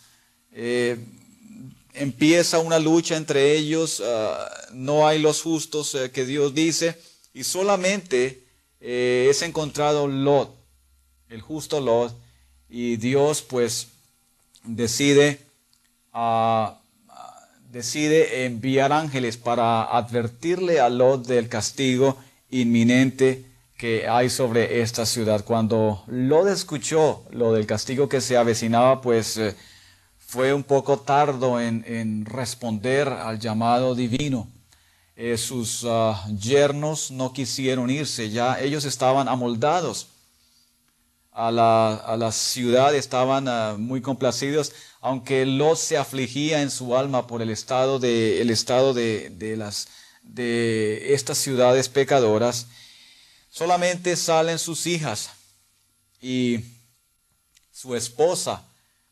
Eh, 0.53 1.05
empieza 1.97 2.59
una 2.59 2.79
lucha 2.79 3.17
entre 3.17 3.57
ellos, 3.57 4.03
ah, 4.05 4.49
no 4.73 5.07
hay 5.07 5.19
los 5.19 5.43
justos 5.43 5.95
eh, 5.95 6.11
que 6.11 6.25
Dios 6.25 6.55
dice, 6.55 6.99
y 7.35 7.45
solamente 7.45 8.43
es 8.79 9.43
encontrado 9.43 10.07
Lot, 10.07 10.55
el 11.29 11.41
justo 11.41 11.81
Lot, 11.81 12.15
y 12.69 12.97
Dios 12.97 13.43
pues 13.43 13.89
decide, 14.65 15.41
ah, 16.13 16.79
decide 17.71 18.45
enviar 18.45 18.93
ángeles 18.93 19.37
para 19.37 19.85
advertirle 19.85 20.81
a 20.81 20.89
Lot 20.89 21.27
del 21.27 21.49
castigo 21.49 22.17
inminente 22.51 23.45
que 23.77 24.09
hay 24.09 24.31
sobre 24.31 24.81
esta 24.81 25.07
ciudad. 25.07 25.45
Cuando 25.45 26.03
Lot 26.07 26.49
escuchó 26.49 27.25
lo 27.31 27.53
del 27.53 27.67
castigo 27.67 28.09
que 28.09 28.21
se 28.21 28.37
avecinaba, 28.37 29.01
pues 29.03 29.37
eh, 29.37 29.55
fue 30.27 30.53
un 30.53 30.65
poco 30.65 30.99
tardo 30.99 31.61
en, 31.61 32.25
responder 32.27 33.09
al 33.09 33.39
llamado 33.39 33.95
divino. 33.95 34.49
Eh, 35.15 35.39
sus 35.39 35.85
ah, 35.87 36.27
yernos 36.39 37.11
no 37.11 37.33
quisieron 37.33 37.89
irse, 37.89 38.29
ya 38.29 38.61
ellos 38.61 38.85
estaban 38.85 39.29
amoldados 39.29 40.09
a 41.37 41.51
la, 42.17 42.33
ciudad 42.33 42.95
estaban 42.95 43.47
ah, 43.47 43.77
muy 43.79 44.01
complacidos, 44.01 44.73
aunque 45.03 45.45
Lot 45.45 45.77
se 45.77 45.99
afligía 45.99 46.63
en 46.63 46.71
su 46.71 46.97
alma 46.97 47.27
por 47.27 47.43
el 47.43 47.51
estado 47.51 47.99
de, 47.99 48.41
el 48.41 48.49
estado 48.49 48.95
de, 48.95 49.55
las, 49.57 49.89
de 50.23 51.13
estas 51.13 51.37
ciudades 51.37 51.91
pecadoras. 51.91 52.69
Solamente 53.51 54.17
salen 54.17 54.59
sus 54.59 54.87
hijas 54.87 55.31
y 56.23 56.61
su 57.71 57.95
esposa, 57.95 58.66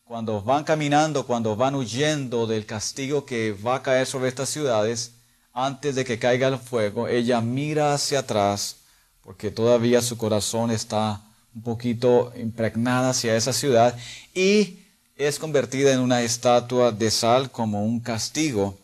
cuando 0.05 0.43
van 0.43 0.65
caminando, 0.65 1.27
cuando 1.27 1.57
van 1.57 1.75
huyendo 1.75 2.47
del 2.47 2.67
castigo 2.67 3.25
que 3.25 3.53
va 3.53 3.77
a 3.77 3.83
caer 3.83 4.07
sobre 4.07 4.29
estas 4.29 4.51
ciudades, 4.51 5.13
antes 5.53 5.95
de 5.95 6.05
que 6.05 6.19
caiga 6.19 6.49
el 6.49 6.59
fuego, 6.59 7.09
ella 7.09 7.41
mira 7.41 7.95
hacia 7.95 8.21
atrás, 8.21 8.77
porque 9.23 9.51
todavía 9.51 10.03
su 10.03 10.19
corazón 10.19 10.71
está 10.71 11.23
un 11.55 11.63
poquito 11.63 12.33
impregnada 12.37 13.11
hacia 13.11 13.37
esa 13.37 13.53
ciudad 13.53 13.97
y 14.35 14.81
es 15.17 15.39
convertida 15.39 15.93
en 15.93 16.01
una 16.01 16.23
estatua 16.23 16.91
de 16.93 17.11
sal 17.11 17.51
como 17.51 17.85
un 17.85 18.01
castigo. 18.01 18.77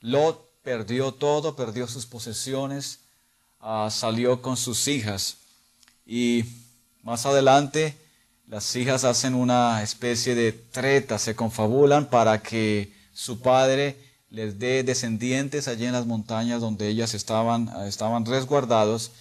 Lot 0.00 0.50
perdió 0.62 1.12
todo, 1.12 1.56
perdió 1.56 1.86
sus 1.86 2.04
posesiones, 2.04 2.98
ah, 3.60 3.88
salió 3.90 4.42
con 4.42 4.56
sus 4.56 4.88
hijas 4.88 5.36
y 6.04 6.44
más 7.02 7.24
adelante 7.24 7.96
las 8.50 8.74
hijas 8.74 9.04
hacen 9.04 9.36
una 9.36 9.80
especie 9.80 10.34
de 10.34 10.50
treta, 10.50 11.20
se 11.20 11.36
confabulan 11.36 12.10
para 12.10 12.42
que 12.42 12.92
su 13.12 13.40
padre 13.40 13.96
les 14.28 14.58
dé 14.58 14.82
descendientes 14.82 15.68
allí 15.68 15.86
en 15.86 15.92
las 15.92 16.04
montañas 16.04 16.60
donde 16.60 16.88
ellas 16.88 17.14
estaban, 17.14 17.68
estaban 17.86 18.26
resguardados 18.26 19.12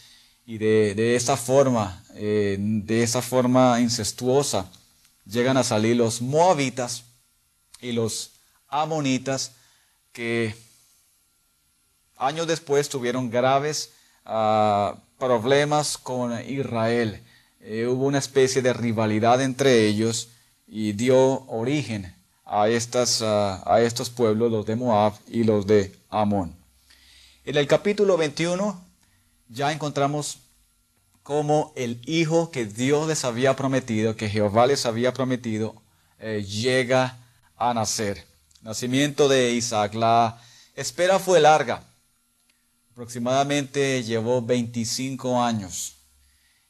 y 0.48 0.58
de, 0.58 1.16
esta 1.16 1.38
forma, 1.38 2.04
eh, 2.16 2.58
de 2.60 3.04
esa 3.04 3.22
forma 3.22 3.80
incestuosa, 3.80 4.66
llegan 5.28 5.58
a 5.58 5.64
salir 5.64 5.96
los 5.96 6.24
moabitas 6.24 7.04
y 7.82 7.92
los 7.92 8.32
amonitas 8.68 9.52
que 10.12 10.56
años 12.18 12.48
después 12.48 12.90
tuvieron 12.90 13.30
graves 13.30 13.92
ah, 14.26 14.96
problemas 15.20 16.00
con 16.00 16.34
Israel. 16.50 17.22
Eh, 17.62 17.88
hubo 17.88 18.06
una 18.06 18.20
especie 18.20 18.62
de 18.62 18.74
rivalidad 18.74 19.42
entre 19.42 19.88
ellos 19.88 20.30
y 20.68 20.94
dio 20.94 21.46
origen 21.48 22.16
a, 22.46 22.70
estas, 22.70 23.22
a 23.22 23.82
estos 23.82 24.10
pueblos, 24.10 24.52
los 24.52 24.66
de 24.66 24.76
Moab 24.76 25.14
y 25.28 25.44
los 25.44 25.68
de 25.68 25.96
Amón. 26.10 26.56
En 27.46 27.58
el 27.58 27.68
capítulo 27.68 28.18
21 28.18 28.80
ya 29.50 29.72
encontramos 29.72 30.40
cómo 31.24 31.74
el 31.76 32.02
hijo 32.06 32.50
que 32.52 32.66
Dios 32.66 33.08
les 33.08 33.24
había 33.26 33.56
prometido, 33.56 34.16
que 34.16 34.30
Jehová 34.30 34.66
les 34.66 34.86
había 34.86 35.14
prometido, 35.14 35.76
eh, 36.20 36.44
llega 36.44 37.18
a 37.56 37.74
nacer. 37.74 38.26
Nacimiento 38.62 39.28
de 39.28 39.52
Isaac. 39.52 39.94
La 39.94 40.42
espera 40.76 41.20
fue 41.20 41.40
larga. 41.40 41.84
Aproximadamente 42.92 44.04
llevó 44.04 44.42
25 44.42 45.42
años. 45.42 45.99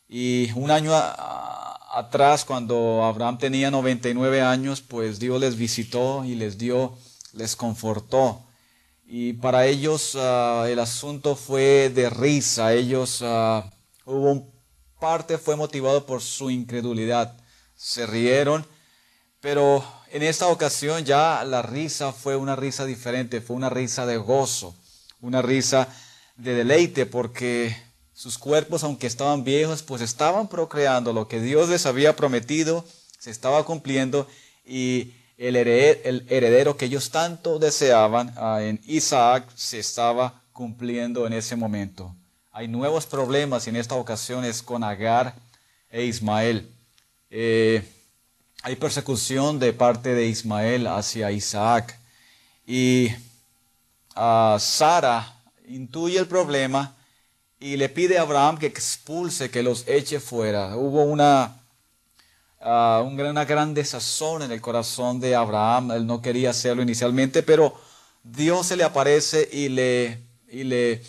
Y 0.09 0.51
un 0.55 0.71
año 0.71 0.91
atrás, 0.95 2.43
cuando 2.43 3.03
Abraham 3.03 3.37
tenía 3.37 3.69
99 3.69 4.41
años, 4.41 4.81
pues 4.81 5.19
Dios 5.19 5.39
les 5.39 5.55
visitó 5.55 6.25
y 6.25 6.33
les 6.33 6.57
dio, 6.57 6.97
les 7.33 7.55
confortó. 7.55 8.41
Y 9.05 9.33
para 9.33 9.67
ellos 9.67 10.17
ah, 10.19 10.65
el 10.67 10.79
asunto 10.79 11.35
fue 11.35 11.89
de 11.89 12.09
risa. 12.09 12.73
Ellos 12.73 13.21
uh, 13.21 13.63
hubo 14.05 14.31
un 14.31 14.59
parte 14.99 15.37
fue 15.37 15.55
motivado 15.55 16.05
por 16.05 16.21
su 16.21 16.49
incredulidad. 16.49 17.35
Se 17.75 18.05
rieron, 18.05 18.65
pero 19.39 19.83
en 20.11 20.23
esta 20.23 20.47
ocasión 20.47 21.05
ya 21.05 21.43
la 21.45 21.61
risa 21.61 22.11
fue 22.11 22.35
una 22.35 22.55
risa 22.55 22.85
diferente, 22.85 23.41
fue 23.41 23.55
una 23.55 23.69
risa 23.69 24.05
de 24.05 24.17
gozo, 24.17 24.75
una 25.21 25.41
risa 25.41 25.87
de 26.35 26.53
deleite, 26.53 27.05
porque 27.05 27.75
sus 28.19 28.37
cuerpos, 28.37 28.83
aunque 28.83 29.07
estaban 29.07 29.45
viejos, 29.45 29.81
pues 29.81 30.01
estaban 30.01 30.49
procreando 30.49 31.13
lo 31.13 31.29
que 31.29 31.39
Dios 31.39 31.69
les 31.69 31.85
había 31.85 32.17
prometido, 32.17 32.83
se 33.17 33.31
estaba 33.31 33.63
cumpliendo 33.63 34.27
y 34.65 35.13
el 35.37 35.55
heredero, 35.55 36.75
que 36.75 36.87
ellos 36.87 37.11
tanto 37.11 37.59
deseaban 37.59 38.33
ah, 38.35 38.59
en 38.61 38.81
Isaac 38.87 39.47
se 39.55 39.79
estaba 39.79 40.41
cumpliendo 40.51 41.25
en 41.27 41.31
ese 41.31 41.55
momento. 41.55 42.13
Hay 42.51 42.67
nuevos 42.67 43.05
problemas 43.05 43.65
y 43.65 43.69
en 43.69 43.77
esta 43.77 43.95
ocasión 43.95 44.43
es 44.43 44.61
con 44.61 44.83
Agar 44.83 45.33
e 45.89 46.03
Ismael. 46.03 46.69
Eh, 47.29 47.81
hay 48.63 48.75
persecución 48.75 49.59
de 49.59 49.71
parte 49.71 50.13
de 50.13 50.25
Ismael 50.25 50.87
hacia 50.87 51.31
Isaac. 51.31 51.97
Y 52.67 53.11
a 54.13 54.57
Sara 54.59 55.37
intuye 55.69 56.19
el 56.19 56.27
problema 56.27 56.97
y 57.59 57.75
le 57.75 57.89
pide 57.89 58.17
a 58.17 58.21
Abraham 58.21 58.57
que 58.57 58.67
expulse, 58.67 59.49
que 59.49 59.63
los 59.63 59.87
eche 59.87 60.19
fuera. 60.19 60.77
Hubo 60.77 61.03
una, 61.03 61.61
uh, 62.61 63.03
una 63.03 63.45
gran 63.45 63.73
desazón 63.73 64.43
en 64.43 64.51
el 64.51 64.61
corazón 64.61 65.19
de 65.19 65.35
Abraham. 65.35 65.91
Él 65.91 66.07
no 66.07 66.21
quería 66.21 66.51
hacerlo 66.51 66.81
inicialmente, 66.81 67.43
pero 67.43 67.73
Dios 68.23 68.67
se 68.67 68.77
le 68.77 68.83
aparece 68.85 69.49
y 69.51 69.67
le, 69.69 70.19
y 70.49 70.63
le, 70.63 71.03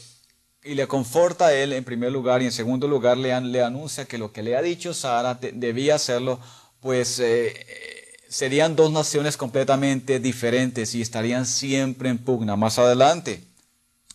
y 0.65 0.75
le 0.75 0.89
conforta 0.89 1.47
a 1.47 1.55
él 1.55 1.73
en 1.73 1.85
primer 1.85 2.11
lugar 2.11 2.43
y 2.43 2.47
en 2.47 2.53
segundo 2.53 2.89
lugar 2.89 3.17
le, 3.17 3.41
le 3.41 3.63
anuncia 3.63 4.07
que 4.07 4.19
lo 4.19 4.33
que 4.33 4.43
le 4.43 4.57
ha 4.57 4.63
dicho 4.63 4.93
Sara 4.93 5.39
debía 5.41 5.95
hacerlo, 5.95 6.41
pues 6.81 7.21
eh, 7.21 7.55
serían 8.29 8.75
dos 8.75 8.91
naciones 8.91 9.37
completamente 9.37 10.19
diferentes 10.19 10.97
y 10.97 11.01
estarían 11.01 11.47
siempre 11.47 12.09
en 12.09 12.19
pugna. 12.19 12.57
Más 12.57 12.79
adelante, 12.79 13.45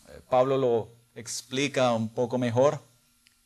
eh, 0.08 0.20
Pablo 0.28 0.58
lo 0.58 0.95
explica 1.16 1.92
un 1.92 2.08
poco 2.08 2.38
mejor 2.38 2.80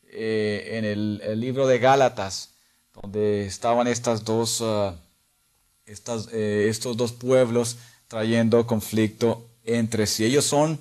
eh, 0.04 0.72
en 0.72 0.84
el, 0.84 1.40
libro 1.40 1.66
de 1.66 1.78
Gálatas, 1.78 2.50
donde 2.92 3.46
estaban 3.46 3.86
estas 3.86 4.24
dos, 4.24 4.60
ah, 4.62 4.94
estas, 5.86 6.28
estos 6.28 6.96
dos 6.96 7.12
pueblos 7.12 7.78
trayendo 8.08 8.66
conflicto 8.66 9.46
entre 9.64 10.06
sí. 10.06 10.24
Ellos 10.24 10.44
son 10.44 10.78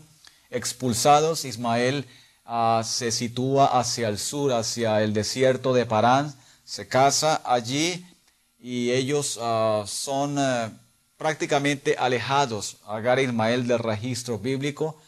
expulsados, 0.50 1.46
Ismael 1.46 2.06
ah, 2.46 2.82
se 2.86 3.12
sitúa 3.12 3.80
hacia 3.80 4.10
el 4.10 4.18
sur, 4.18 4.52
hacia 4.52 5.02
el 5.04 5.14
desierto 5.14 5.74
de 5.74 5.86
Parán, 5.86 6.34
se 6.66 6.88
casa 6.88 7.42
allí 7.46 8.06
y 8.60 8.92
ellos 8.92 9.40
ah, 9.42 9.84
son 9.88 10.38
eh, 10.40 10.70
prácticamente 11.18 11.96
alejados, 11.98 12.78
Agar 12.86 13.20
e 13.20 13.24
Ismael 13.24 13.68
del 13.68 13.80
registro 13.80 14.40
bíblico. 14.40 15.00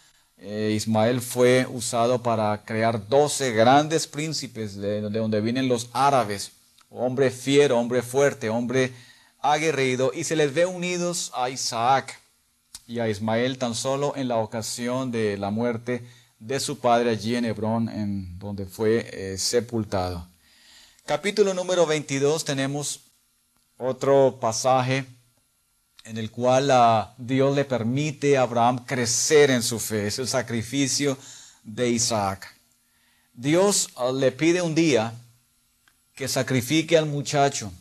Eh, 0.43 0.73
Ismael 0.75 1.21
fue 1.21 1.67
usado 1.71 2.23
para 2.23 2.65
crear 2.65 3.07
doce 3.07 3.51
grandes 3.51 4.07
príncipes 4.07 4.75
de, 4.75 5.01
de 5.01 5.19
donde 5.19 5.39
vienen 5.39 5.67
los 5.67 5.89
árabes, 5.93 6.53
hombre 6.89 7.29
fiero, 7.29 7.77
hombre 7.77 8.01
fuerte, 8.01 8.49
hombre 8.49 8.91
aguerrido, 9.39 10.11
y 10.15 10.23
se 10.23 10.35
les 10.35 10.51
ve 10.51 10.65
unidos 10.65 11.31
a 11.35 11.51
Isaac 11.51 12.19
y 12.87 12.99
a 12.99 13.07
Ismael 13.07 13.59
tan 13.59 13.75
solo 13.75 14.13
en 14.15 14.27
la 14.27 14.37
ocasión 14.37 15.11
de 15.11 15.37
la 15.37 15.51
muerte 15.51 16.03
de 16.39 16.59
su 16.59 16.79
padre 16.79 17.11
allí 17.11 17.35
en 17.35 17.45
Hebrón, 17.45 17.87
en 17.87 18.39
donde 18.39 18.65
fue 18.65 19.07
eh, 19.13 19.37
sepultado. 19.37 20.27
Capítulo 21.05 21.53
número 21.53 21.85
22 21.85 22.43
tenemos 22.45 23.01
otro 23.77 24.39
pasaje 24.41 25.05
en 26.03 26.17
el 26.17 26.31
cual 26.31 26.71
Dios 27.17 27.55
le 27.55 27.65
permite 27.65 28.37
a 28.37 28.43
Abraham 28.43 28.85
crecer 28.85 29.51
en 29.51 29.63
su 29.63 29.79
fe. 29.79 30.07
Es 30.07 30.19
el 30.19 30.27
sacrificio 30.27 31.17
de 31.63 31.89
Isaac. 31.89 32.55
Dios 33.33 33.89
ah, 33.95 34.11
le 34.11 34.31
pide 34.31 34.61
un 34.61 34.75
día 34.75 35.13
que 36.13 36.27
sacrifique 36.27 36.97
al 36.97 37.05
muchacho, 37.05 37.71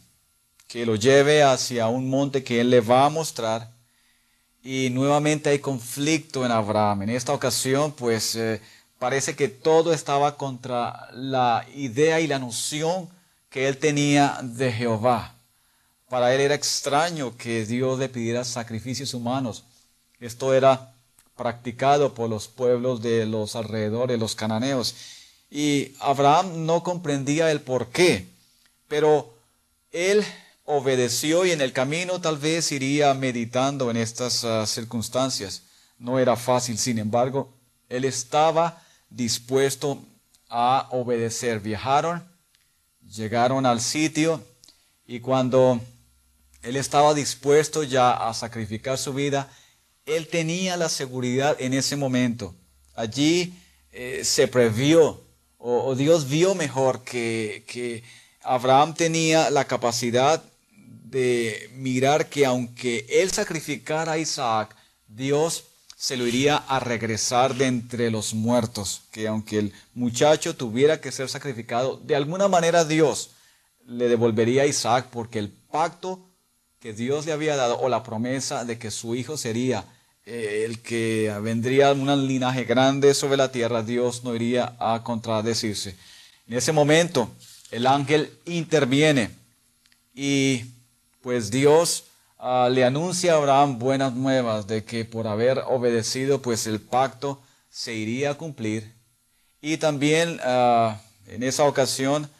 que 0.68 0.87
lo 0.87 0.96
lleve 0.96 1.42
hacia 1.42 1.88
un 1.88 2.09
monte 2.09 2.44
que 2.44 2.61
él 2.61 2.70
le 2.70 2.80
va 2.80 3.06
a 3.06 3.11
mostrar. 3.11 3.70
Y 4.62 4.90
nuevamente 4.90 5.50
hay 5.50 5.59
conflicto 5.59 6.44
en 6.44 6.52
Abraham. 6.52 7.02
En 7.02 7.11
esta 7.11 7.33
ocasión, 7.33 7.92
pues 7.92 8.37
eh, 8.37 8.61
parece 8.98 9.35
que 9.35 9.48
todo 9.48 9.92
estaba 9.92 10.37
contra 10.37 11.09
la 11.12 11.66
idea 11.74 12.20
y 12.20 12.26
la 12.26 12.38
noción 12.38 13.09
que 13.48 13.66
él 13.66 13.78
tenía 13.78 14.38
de 14.42 14.70
Jehová. 14.70 15.35
Para 16.11 16.35
él 16.35 16.40
era 16.40 16.57
extraño 16.57 17.37
que 17.37 17.64
Dios 17.64 18.01
le 18.01 18.09
pidiera 18.09 18.44
sacrificios 18.44 19.14
humanos. 19.14 19.62
Esto 20.18 20.53
era 20.53 20.92
practicado 21.37 22.14
por 22.14 22.29
los 22.29 22.49
pueblos 22.49 23.01
de 23.01 23.27
los 23.27 23.55
alrededores, 23.55 24.18
los 24.18 24.35
cananeos. 24.35 24.96
Y 25.53 25.94
Abraham 26.01 26.66
no 26.66 26.83
comprendía 26.83 27.53
el 27.53 27.61
por 27.61 27.90
qué, 27.90 28.27
pero 28.88 29.33
él 29.92 30.25
obedeció 30.64 31.46
y 31.46 31.53
en 31.53 31.61
el 31.61 31.73
camino 31.73 32.20
tal 32.20 32.38
vez 32.38 32.73
iría 32.73 33.14
meditando 33.14 33.88
en 33.88 33.96
estas 33.96 34.42
ah, 34.42 34.66
circunstancias. 34.66 35.62
No 35.96 36.18
era 36.18 36.35
fácil, 36.35 36.77
sin 36.77 36.99
embargo, 36.99 37.53
él 37.88 38.05
estaba 38.05 38.83
dispuesto 39.11 40.03
a 40.49 40.88
obedecer. 40.90 41.61
Viajaron, 41.61 42.29
llegaron 43.09 43.64
al 43.64 43.81
sitio 43.81 44.42
y 45.07 45.20
cuando 45.20 45.81
él 46.62 46.77
estaba 46.77 47.14
dispuesto 47.14 47.83
ya 47.83 48.12
a 48.12 48.35
sacrificar 48.35 48.99
su 48.99 49.14
vida, 49.14 49.51
él 50.07 50.29
tenía 50.29 50.77
la 50.77 50.88
seguridad 50.88 51.57
en 51.61 51.75
ese 51.75 51.96
momento. 51.96 52.55
Allí 52.94 53.55
eh, 53.92 54.23
se 54.25 54.49
previó 54.49 55.23
o, 55.62 55.94
Dios 55.94 56.29
vio 56.29 56.55
mejor 56.55 57.05
que, 57.05 57.64
que 57.66 58.03
Abraham 58.42 58.94
tenía 58.94 59.51
la 59.51 59.66
capacidad 59.66 60.42
de 61.05 61.70
mirar 61.75 62.31
que 62.31 62.46
aunque 62.46 63.05
él 63.11 63.31
sacrificara 63.31 64.12
a 64.12 64.18
Isaac, 64.18 64.75
Dios 65.07 65.64
se 65.96 66.16
lo 66.16 66.27
iría 66.27 66.57
a 66.57 66.81
regresar 66.81 67.55
de 67.55 67.66
entre 67.66 68.11
los 68.11 68.33
muertos, 68.33 69.03
que 69.11 69.29
aunque 69.29 69.59
el 69.59 69.75
muchacho 69.92 70.57
tuviera 70.57 70.99
que 70.99 71.12
ser 71.12 71.29
sacrificado, 71.29 71.99
de 71.99 72.16
alguna 72.16 72.49
manera 72.49 72.87
Dios 72.87 73.33
le 73.85 74.09
devolvería 74.09 74.62
a 74.62 74.66
Isaac 74.66 75.09
porque 75.11 75.38
el 75.38 75.51
pacto 75.51 76.29
que 76.80 76.94
Dios 76.94 77.26
le 77.26 77.32
había 77.32 77.56
dado 77.56 77.78
o 77.78 77.90
la 77.90 78.02
promesa 78.02 78.64
de 78.64 78.78
que 78.78 78.90
su 78.90 79.14
hijo 79.14 79.36
sería 79.36 79.84
eh, 80.24 80.64
el 80.64 80.80
que 80.80 81.30
vendría 81.42 81.92
un 81.92 82.26
linaje 82.26 82.64
grande 82.64 83.12
sobre 83.12 83.36
la 83.36 83.52
tierra, 83.52 83.82
Dios 83.82 84.24
no 84.24 84.34
iría 84.34 84.76
a 84.78 85.02
contradecirse. 85.04 85.94
En 86.48 86.56
ese 86.56 86.72
momento, 86.72 87.30
el 87.70 87.86
ángel 87.86 88.32
interviene 88.46 89.30
y 90.14 90.64
pues 91.20 91.50
Dios 91.50 92.04
ah, 92.38 92.70
le 92.72 92.82
anuncia 92.82 93.34
a 93.34 93.36
Abraham 93.36 93.78
buenas 93.78 94.14
nuevas 94.14 94.66
de 94.66 94.82
que 94.82 95.04
por 95.04 95.26
haber 95.26 95.58
obedecido, 95.68 96.40
pues 96.40 96.66
el 96.66 96.80
pacto 96.80 97.42
se 97.68 97.92
iría 97.92 98.30
a 98.30 98.34
cumplir. 98.34 98.90
Y 99.60 99.76
también 99.76 100.40
ah, 100.42 100.98
en 101.26 101.42
esa 101.42 101.64
ocasión, 101.64 102.30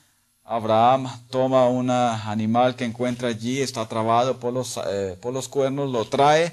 Abraham 0.51 1.09
toma 1.31 1.69
un 1.69 1.91
animal 1.91 2.75
que 2.75 2.85
encuentra 2.85 3.29
allí, 3.29 3.61
está 3.61 3.87
trabado 3.87 4.41
por 4.41 4.53
los, 4.53 4.81
eh, 4.85 5.17
por 5.21 5.33
los 5.33 5.47
cuernos, 5.47 5.89
lo 5.93 6.07
trae 6.07 6.53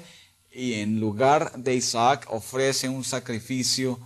y 0.52 0.74
en 0.74 1.00
lugar 1.00 1.50
de 1.56 1.74
Isaac 1.74 2.24
ofrece 2.30 2.88
un 2.88 3.02
sacrificio 3.02 3.98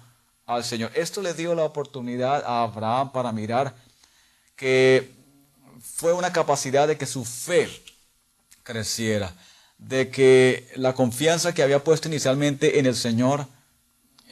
al 0.47 0.65
Señor. 0.65 0.93
Esto 0.95 1.21
le 1.21 1.35
dio 1.35 1.55
la 1.55 1.65
oportunidad 1.65 2.43
a 2.47 2.63
Abraham 2.63 3.13
para 3.13 3.33
mirar 3.33 3.75
que 4.57 5.13
fue 5.83 6.15
una 6.15 6.33
capacidad 6.33 6.89
de 6.89 6.97
que 6.97 7.05
su 7.05 7.27
fe 7.27 7.69
creciera, 8.63 9.35
de 9.77 10.09
que 10.09 10.71
la 10.75 10.95
confianza 10.95 11.53
que 11.53 11.63
había 11.63 11.85
puesto 11.85 12.09
inicialmente 12.09 12.79
en 12.79 12.87
el 12.87 12.97
Señor, 12.97 13.47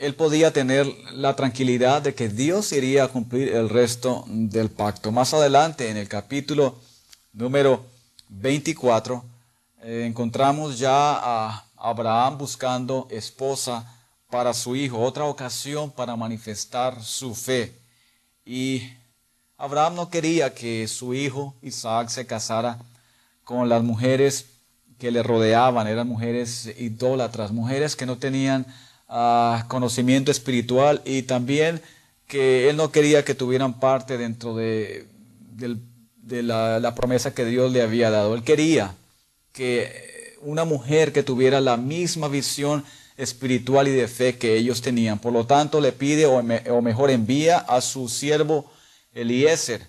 él 0.01 0.15
podía 0.15 0.51
tener 0.51 0.87
la 1.13 1.37
tranquilidad 1.37 2.01
de 2.01 2.15
que 2.15 2.31
Dios 2.31 2.73
iría 2.73 3.05
a 3.05 3.09
cumplir 3.09 3.51
el 3.51 3.69
resto 3.69 4.25
del 4.27 4.71
pacto. 4.71 5.13
Más 5.13 5.35
adelante, 5.35 5.91
en 5.91 5.99
el 5.99 6.09
capítulo 6.09 6.79
número 7.35 7.85
24, 8.31 9.23
eh, 9.83 10.05
encontramos 10.07 10.79
ya 10.79 11.19
a 11.23 11.67
Abraham 11.77 12.39
buscando 12.39 13.09
esposa 13.11 13.95
para 14.31 14.55
su 14.55 14.75
hijo, 14.75 14.99
otra 14.99 15.27
ocasión 15.27 15.91
para 15.91 16.17
manifestar 16.17 17.05
su 17.05 17.35
fe. 17.35 17.75
Y 18.47 18.83
Abraham 19.59 19.97
no 19.97 20.09
quería 20.09 20.55
que 20.55 20.89
su 20.89 21.13
hijo 21.13 21.55
Isaac 21.61 22.09
se 22.09 22.27
casara 22.27 22.79
con 23.45 23.69
las 23.69 23.83
mujeres 23.83 24.47
que 24.99 25.11
le 25.11 25.23
rodeaban, 25.23 25.87
eran 25.87 26.09
mujeres 26.09 26.73
idólatras, 26.79 27.53
mujeres 27.53 27.97
que 27.97 28.07
no 28.07 28.17
tenían 28.17 28.65
ah, 29.11 29.67
conocimiento 29.69 30.31
espiritual 30.31 31.03
y 31.05 31.23
también 31.23 31.83
que 32.27 32.71
él 32.71 32.77
no 32.77 32.91
quería 32.91 33.25
que 33.25 33.35
tuvieran 33.35 33.79
parte 33.79 34.17
dentro 34.17 34.57
de, 34.57 35.07
la, 36.27 36.81
la 36.81 36.95
promesa 36.95 37.35
que 37.35 37.45
Dios 37.45 37.71
le 37.71 37.83
había 37.83 38.11
dado. 38.11 38.35
Él 38.35 38.43
quería 38.45 38.95
que 39.53 40.39
una 40.41 40.65
mujer 40.65 41.13
que 41.13 41.23
tuviera 41.23 41.61
la 41.61 41.77
misma 41.77 42.29
visión 42.29 42.85
espiritual 43.17 43.89
y 43.89 43.93
de 43.93 44.09
fe 44.09 44.39
que 44.39 44.57
ellos 44.57 44.81
tenían. 44.81 45.19
Por 45.19 45.33
lo 45.33 45.47
tanto, 45.47 45.81
le 45.81 45.93
pide, 45.93 46.27
o, 46.27 46.43
mejor 46.43 47.11
envía 47.11 47.59
a 47.59 47.81
su 47.81 48.09
siervo 48.09 48.71
Eliezer, 49.13 49.87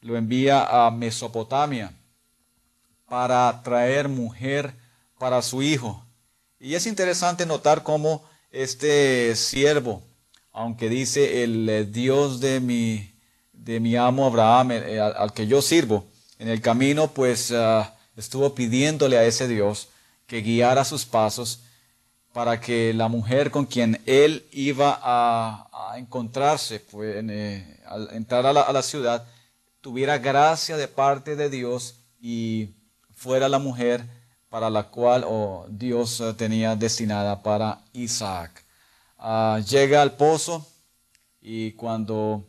lo 0.00 0.16
envía 0.16 0.86
a 0.86 0.90
Mesopotamia 0.90 1.92
para 3.08 3.62
traer 3.62 4.08
mujer 4.08 4.74
para 5.18 5.40
su 5.42 5.62
hijo. 5.62 6.04
Y 6.58 6.74
es 6.74 6.86
interesante 6.86 7.46
notar 7.46 7.82
cómo 7.82 8.24
este 8.54 9.34
siervo, 9.34 10.02
aunque 10.52 10.88
dice 10.88 11.42
el 11.42 11.68
eh, 11.68 11.84
Dios 11.84 12.40
de 12.40 12.60
mi, 12.60 13.12
de 13.52 13.80
mi 13.80 13.96
amo 13.96 14.26
Abraham, 14.26 14.70
eh, 14.72 15.00
al, 15.00 15.32
que 15.32 15.46
yo 15.46 15.60
sirvo, 15.60 16.06
en 16.38 16.48
el 16.48 16.60
camino 16.60 17.08
pues 17.08 17.50
ah, 17.52 17.94
estuvo 18.16 18.54
pidiéndole 18.54 19.18
a 19.18 19.24
ese 19.24 19.48
Dios 19.48 19.88
que 20.26 20.40
guiara 20.40 20.84
sus 20.84 21.04
pasos 21.04 21.60
para 22.32 22.60
que 22.60 22.94
la 22.94 23.08
mujer 23.08 23.50
con 23.50 23.66
quien 23.66 24.00
él 24.06 24.46
iba 24.52 24.98
a, 25.02 25.94
encontrarse 25.96 26.80
pues, 26.80 27.24
eh, 27.28 27.80
al 27.86 28.08
entrar 28.12 28.44
a 28.46 28.52
la, 28.52 28.82
ciudad 28.82 29.24
tuviera 29.80 30.18
gracia 30.18 30.76
de 30.76 30.88
parte 30.88 31.36
de 31.36 31.48
Dios 31.48 32.00
y 32.20 32.70
fuera 33.14 33.48
la 33.48 33.60
mujer 33.60 34.04
para 34.54 34.70
la 34.70 34.84
cual 34.84 35.24
oh, 35.26 35.66
Dios 35.68 36.20
eh, 36.20 36.32
tenía 36.34 36.76
destinada 36.76 37.42
para 37.42 37.80
Isaac. 37.92 38.64
Ah, 39.18 39.60
llega 39.68 40.00
al 40.00 40.12
pozo 40.12 40.64
y 41.40 41.72
cuando 41.72 42.46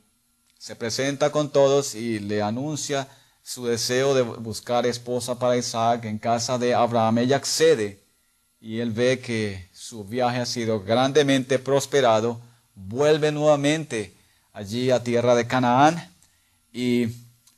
se 0.55 0.75
presenta 0.75 1.31
con 1.31 1.49
todos 1.49 1.95
y 1.95 2.19
le 2.19 2.43
anuncia 2.43 3.07
su 3.41 3.65
deseo 3.65 4.13
de 4.13 4.21
buscar 4.21 4.85
esposa 4.85 5.39
para 5.39 5.57
Isaac 5.57 6.05
en 6.05 6.19
casa 6.19 6.59
de 6.59 6.75
Abraham. 6.75 7.17
Ella 7.17 7.37
accede 7.37 8.03
y 8.61 8.81
él 8.81 8.91
ve 8.91 9.19
que 9.19 9.67
su 9.73 10.05
viaje 10.05 10.37
ha 10.37 10.45
sido 10.45 10.81
grandemente 10.81 11.57
prosperado. 11.57 12.39
Vuelve 12.75 13.31
nuevamente 13.31 14.13
allí 14.53 14.91
a 14.91 15.01
tierra 15.01 15.33
de 15.33 15.47
Canaán 15.47 16.07
y 16.71 17.07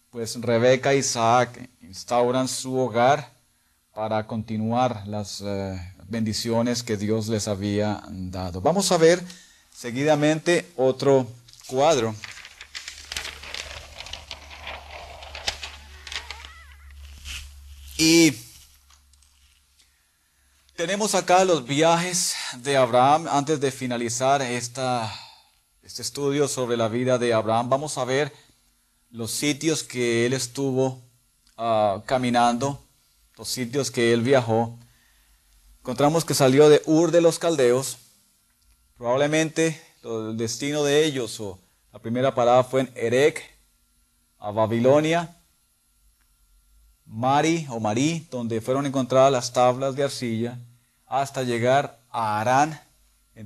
pues 0.10 0.39
Rebeca 0.39 0.93
e 0.93 0.99
Isaac 0.99 1.69
instauran 1.81 2.47
su 2.47 2.77
hogar 2.79 3.36
para 3.97 4.27
continuar 4.27 5.07
las 5.07 5.41
eh, 5.41 5.75
bendiciones 6.07 6.83
que 6.83 6.97
Dios 6.97 7.29
les 7.29 7.47
había 7.47 8.03
dado. 8.07 8.62
Vamos 8.62 8.91
a 8.91 8.97
ver 8.97 9.23
seguidamente 9.73 10.71
otro 10.75 11.25
cuadro. 11.65 12.13
Y 17.97 18.38
tenemos 20.75 21.15
acá 21.15 21.43
los 21.43 21.65
viajes 21.65 22.36
de 22.57 22.77
Abraham. 22.77 23.27
Antes 23.27 23.60
de 23.60 23.71
finalizar 23.71 24.43
este 24.43 24.83
estudio 26.03 26.47
sobre 26.47 26.77
la 26.77 26.88
vida 26.88 27.17
de 27.17 27.33
Abraham, 27.33 27.67
vamos 27.67 27.97
a 27.97 28.05
ver 28.05 28.31
los 29.10 29.31
sitios 29.31 29.81
que 29.81 30.27
él 30.27 30.33
estuvo 30.33 31.01
ah, 31.57 32.03
caminando, 32.05 32.87
los 33.38 33.47
sitios 33.47 33.91
que 33.91 34.13
él 34.13 34.21
viajó. 34.21 34.78
Encontramos 35.80 36.26
que 36.26 36.34
salió 36.34 36.69
de 36.69 36.82
Ur 36.86 37.12
de 37.12 37.21
los 37.21 37.39
Caldeos. 37.39 37.97
Probablemente 38.97 39.80
el 40.04 40.36
destino 40.38 40.84
de 40.84 41.06
ellos. 41.06 41.39
O, 41.39 41.60
la 41.93 42.00
primera 42.00 42.34
parada 42.34 42.63
fue 42.63 42.82
en 42.82 42.91
Erech, 42.95 43.41
a 44.39 44.52
Babilonia. 44.52 45.36
Mari 47.06 47.65
o 47.69 47.80
Marí, 47.80 48.28
donde 48.30 48.60
fueron 48.60 48.86
encontradas 48.86 49.32
las 49.32 49.54
tablas 49.54 49.95
de 49.95 50.04
arcilla, 50.04 50.60
hasta 51.06 51.43
llegar 51.43 52.02
a 52.10 52.41
Arán, 52.41 52.82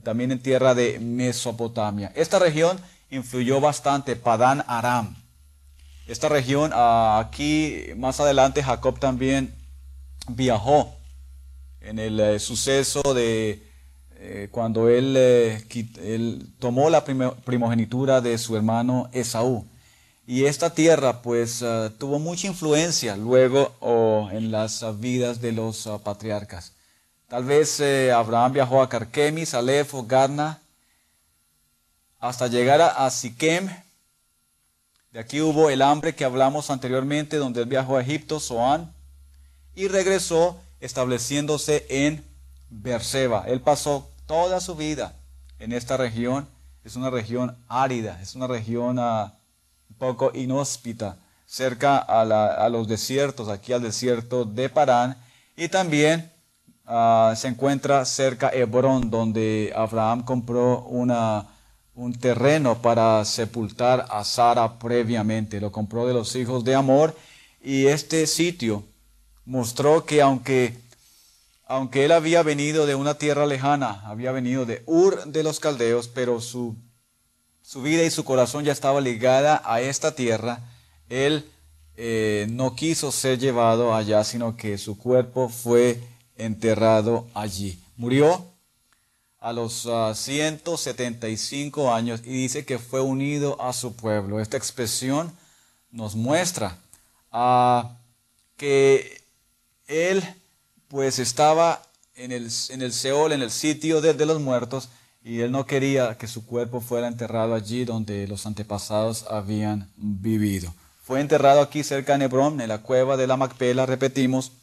también 0.02 0.32
en 0.32 0.42
tierra 0.42 0.74
de 0.74 1.00
Mesopotamia. 1.00 2.12
Esta 2.16 2.40
región 2.40 2.80
influyó 3.12 3.62
bastante, 3.62 4.16
Padán 4.16 4.64
Aram. 4.68 5.16
Esta 6.08 6.28
región, 6.28 6.72
ah, 6.74 7.20
aquí 7.24 7.86
más 7.98 8.20
adelante 8.20 8.64
Jacob 8.64 9.00
también 9.00 9.61
viajó 10.28 10.96
en 11.82 12.00
el 12.00 12.20
eh, 12.20 12.40
suceso 12.40 13.02
de 13.14 13.64
eh, 14.16 14.50
cuando 14.52 14.88
él, 14.88 15.16
eh, 15.18 15.66
él, 16.04 16.54
tomó 16.60 16.90
la 16.90 17.04
primogenitura 17.04 18.22
de 18.22 18.38
su 18.38 18.56
hermano 18.56 19.10
Esaú. 19.12 19.66
Y 20.28 20.46
esta 20.46 20.74
tierra 20.74 21.22
pues 21.22 21.64
tuvo 21.98 22.20
mucha 22.20 22.48
influencia 22.48 23.18
luego 23.18 24.30
en 24.32 24.52
las 24.52 24.86
vidas 25.00 25.42
de 25.42 25.52
los 25.52 25.90
patriarcas. 26.04 26.74
Tal 27.28 27.44
vez 27.44 27.82
Abraham 27.82 28.54
viajó 28.54 28.82
a 28.82 28.88
Carquemis, 28.88 29.56
Aleph 29.56 29.94
o 29.96 30.06
Garna, 30.06 30.62
hasta 32.20 32.48
llegar 32.48 32.80
a, 32.82 33.10
Siquem. 33.10 33.68
De 35.12 35.20
aquí 35.20 35.42
hubo 35.42 35.70
el 35.70 35.82
hambre 35.82 36.16
que 36.16 36.24
hablamos 36.24 36.70
anteriormente, 36.70 37.38
donde 37.38 37.62
él 37.62 37.68
viajó 37.68 37.98
a 37.98 38.02
Egipto, 38.02 38.40
Zoán, 38.40 38.94
y 39.76 39.88
regresó 39.88 40.60
estableciéndose 40.80 41.86
en 41.90 42.24
Berseba. 42.70 43.46
Él 43.48 43.62
pasó 43.62 44.10
toda 44.26 44.60
su 44.60 44.76
vida 44.76 45.14
en 45.60 45.72
esta 45.72 45.98
región. 45.98 46.48
Es 46.84 46.96
una 46.96 47.10
región 47.10 47.56
árida, 47.68 48.20
es 48.22 48.36
una 48.36 48.48
región 48.48 48.98
ah, 49.00 49.34
un 49.90 49.96
poco 49.98 50.32
inhóspita, 50.34 51.18
cerca 51.46 51.98
a, 51.98 52.70
los 52.70 52.88
desiertos, 52.88 53.50
aquí 53.50 53.72
al 53.72 53.84
desierto 53.84 54.46
de 54.46 54.70
Parán. 54.70 55.16
Y 55.56 55.68
también 55.68 56.32
ah, 56.86 57.34
se 57.38 57.48
encuentra 57.48 58.04
cerca 58.06 58.50
Hebrón, 58.50 59.12
donde 59.12 59.72
Abraham 59.76 60.24
compró 60.24 60.86
un 60.86 62.14
terreno 62.20 62.82
para 62.82 63.24
sepultar 63.26 64.08
a 64.10 64.24
Sara 64.24 64.80
previamente. 64.80 65.62
Lo 65.62 65.72
compró 65.72 66.08
de 66.08 66.14
los 66.14 66.36
hijos 66.36 66.64
de 66.64 66.74
Amor. 66.74 67.16
Y 67.64 67.86
este 67.86 68.26
sitio 68.26 68.84
mostró 69.46 70.06
que 70.06 70.22
aunque, 70.22 70.78
aunque 71.66 72.06
él 72.06 72.12
había 72.12 72.44
venido 72.44 72.86
de 72.86 72.96
una 72.96 73.16
tierra 73.16 73.46
lejana, 73.46 74.02
había 74.06 74.32
venido 74.32 74.66
de 74.66 74.84
Ur 74.86 75.26
de 75.26 75.44
los 75.44 75.60
Caldeos, 75.60 76.08
pero 76.08 76.42
su, 76.42 76.76
su 77.62 77.82
vida 77.82 78.04
y 78.04 78.12
su 78.12 78.24
corazón 78.24 78.64
ya 78.64 78.72
estaba 78.72 79.02
ligada 79.02 79.62
a 79.66 79.82
esta 79.82 80.16
tierra, 80.16 80.60
él 81.10 81.46
eh, 81.98 82.48
no 82.50 82.76
quiso 82.76 83.12
ser 83.12 83.38
llevado 83.40 83.94
allá, 83.94 84.24
sino 84.24 84.58
que 84.58 84.78
su 84.78 84.98
cuerpo 84.98 85.50
fue 85.50 86.00
enterrado 86.36 87.28
allí. 87.34 87.80
Murió 87.98 88.46
a 89.40 89.54
los 89.54 89.88
175 90.14 91.92
ah, 91.92 91.96
años 91.98 92.22
y 92.24 92.30
dice 92.30 92.66
que 92.66 92.80
fue 92.80 93.02
unido 93.02 93.62
a 93.62 93.74
su 93.74 93.96
pueblo. 93.96 94.40
Esta 94.40 94.58
expresión 94.58 95.32
nos 95.92 96.16
muestra 96.16 96.78
a 97.32 97.98
que 98.56 99.21
él 99.92 100.24
pues 100.88 101.20
estaba 101.20 101.82
en 102.16 102.32
el, 102.32 102.50
en 102.70 102.82
el 102.82 102.94
Seol, 102.94 103.34
en 103.34 103.42
el 103.42 103.52
sitio 103.52 104.02
de, 104.02 104.14
los 104.26 104.40
muertos, 104.40 104.90
y 105.24 105.42
él 105.42 105.52
no 105.52 105.66
quería 105.66 106.18
que 106.18 106.28
su 106.28 106.46
cuerpo 106.46 106.82
fuera 106.82 107.08
enterrado 107.08 107.54
allí 107.54 107.86
donde 107.86 108.28
los 108.28 108.46
antepasados 108.46 109.26
habían 109.30 109.92
vivido. 109.96 110.74
Fue 111.04 111.20
enterrado 111.20 111.62
aquí 111.62 111.84
cerca 111.84 112.18
de 112.18 112.26
Hebrón, 112.26 112.62
en 112.62 112.70
la 112.70 112.80
cueva 112.80 113.18
de 113.18 113.28
la 113.28 113.38
Macpela, 113.38 113.86
repetimos, 113.86 114.54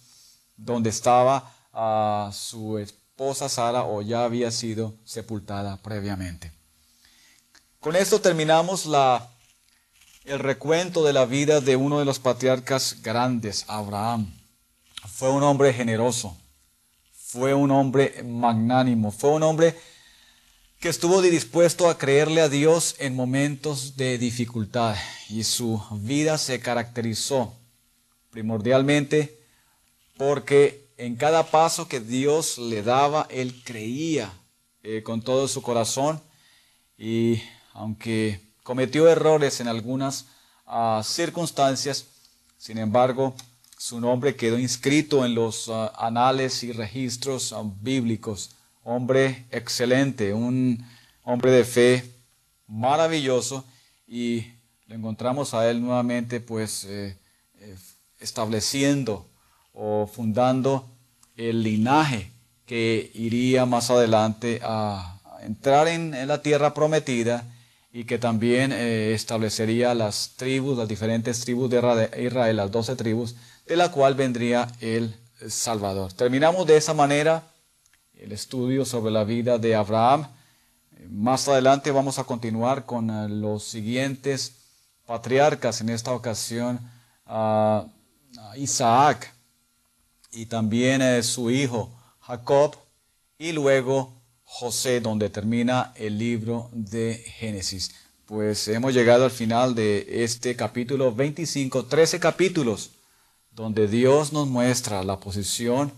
donde 0.56 0.90
estaba 0.90 1.52
ah, 1.72 2.30
su 2.32 2.78
esposa 2.78 3.48
Sara 3.48 3.84
o 3.84 4.02
ya 4.02 4.24
había 4.24 4.50
sido 4.50 4.94
sepultada 5.04 5.76
previamente. 5.82 6.52
Con 7.80 7.96
esto 7.96 8.20
terminamos 8.20 8.86
la, 8.86 9.28
el 10.24 10.38
recuento 10.38 11.04
de 11.04 11.12
la 11.12 11.26
vida 11.26 11.60
de 11.60 11.76
uno 11.76 11.98
de 11.98 12.04
los 12.04 12.18
patriarcas 12.18 13.02
grandes, 13.02 13.64
Abraham. 13.68 14.37
Fue 15.18 15.30
un 15.30 15.42
hombre 15.42 15.72
generoso, 15.74 16.36
fue 17.12 17.52
un 17.52 17.72
hombre 17.72 18.22
magnánimo, 18.22 19.10
fue 19.10 19.30
un 19.30 19.42
hombre 19.42 19.74
que 20.78 20.88
estuvo 20.88 21.20
dispuesto 21.20 21.90
a 21.90 21.98
creerle 21.98 22.40
a 22.40 22.48
Dios 22.48 22.94
en 23.00 23.16
momentos 23.16 23.96
de 23.96 24.16
dificultad 24.16 24.94
y 25.28 25.42
su 25.42 25.82
vida 25.90 26.38
se 26.38 26.60
caracterizó 26.60 27.52
primordialmente 28.30 29.42
porque 30.16 30.86
en 30.98 31.16
cada 31.16 31.50
paso 31.50 31.88
que 31.88 31.98
Dios 31.98 32.56
le 32.56 32.84
daba, 32.84 33.26
él 33.28 33.60
creía 33.64 34.32
eh, 34.84 35.02
con 35.02 35.20
todo 35.20 35.48
su 35.48 35.62
corazón 35.62 36.22
y 36.96 37.42
aunque 37.72 38.40
cometió 38.62 39.08
errores 39.08 39.58
en 39.58 39.66
algunas 39.66 40.26
ah, 40.64 41.02
circunstancias, 41.04 42.06
sin 42.56 42.78
embargo, 42.78 43.34
su 43.78 44.00
nombre 44.00 44.34
quedó 44.34 44.58
inscrito 44.58 45.24
en 45.24 45.34
los 45.34 45.68
ah, 45.68 45.92
anales 45.96 46.62
y 46.64 46.72
registros 46.72 47.52
ah, 47.52 47.62
bíblicos. 47.80 48.50
Hombre 48.82 49.46
excelente, 49.50 50.34
un 50.34 50.84
hombre 51.22 51.52
de 51.52 51.64
fe 51.64 52.04
maravilloso 52.66 53.64
y 54.06 54.46
lo 54.86 54.96
encontramos 54.96 55.54
a 55.54 55.70
él 55.70 55.80
nuevamente 55.80 56.40
pues 56.40 56.84
eh, 56.84 57.16
eh, 57.60 57.76
estableciendo 58.18 59.26
o 59.72 60.10
fundando 60.12 60.88
el 61.36 61.62
linaje 61.62 62.32
que 62.66 63.10
iría 63.14 63.64
más 63.64 63.90
adelante 63.90 64.60
a 64.62 65.20
entrar 65.42 65.86
en, 65.88 66.26
la 66.26 66.42
tierra 66.42 66.74
prometida 66.74 67.44
y 67.92 68.04
que 68.04 68.18
también 68.18 68.72
eh, 68.72 69.12
establecería 69.14 69.94
las 69.94 70.32
tribus, 70.36 70.76
las 70.76 70.88
diferentes 70.88 71.40
tribus 71.40 71.70
de 71.70 71.78
Israel, 72.18 72.56
las 72.56 72.70
doce 72.70 72.96
tribus, 72.96 73.36
de 73.68 73.76
la 73.76 73.90
cual 73.90 74.14
vendría 74.14 74.66
el 74.80 75.14
Salvador. 75.46 76.12
Terminamos 76.14 76.66
de 76.66 76.78
esa 76.78 76.94
manera 76.94 77.42
el 78.14 78.32
estudio 78.32 78.86
sobre 78.86 79.12
la 79.12 79.24
vida 79.24 79.58
de 79.58 79.74
Abraham. 79.74 80.26
Más 81.10 81.46
adelante 81.48 81.90
vamos 81.90 82.18
a 82.18 82.24
continuar 82.24 82.86
con 82.86 83.10
eh, 83.10 83.28
los 83.28 83.64
siguientes 83.64 84.54
patriarcas, 85.06 85.82
en 85.82 85.90
esta 85.90 86.12
ocasión 86.12 86.80
a 87.26 87.86
Isaac 88.56 89.32
y 90.32 90.46
también 90.46 91.02
eh, 91.02 91.22
su 91.22 91.50
hijo 91.50 91.90
Jacob 92.20 92.74
y 93.38 93.52
luego 93.52 94.14
José, 94.44 95.00
donde 95.00 95.28
termina 95.28 95.92
el 95.94 96.18
libro 96.18 96.70
de 96.72 97.22
Génesis. 97.38 97.94
Pues 98.24 98.66
hemos 98.68 98.94
llegado 98.94 99.26
al 99.26 99.30
final 99.30 99.74
de 99.74 100.24
este 100.24 100.56
capítulo 100.56 101.14
25, 101.14 101.84
13 101.84 102.18
capítulos 102.18 102.92
donde 103.58 103.88
Dios 103.88 104.32
nos 104.32 104.46
muestra 104.46 105.02
la 105.02 105.18
posición 105.18 105.92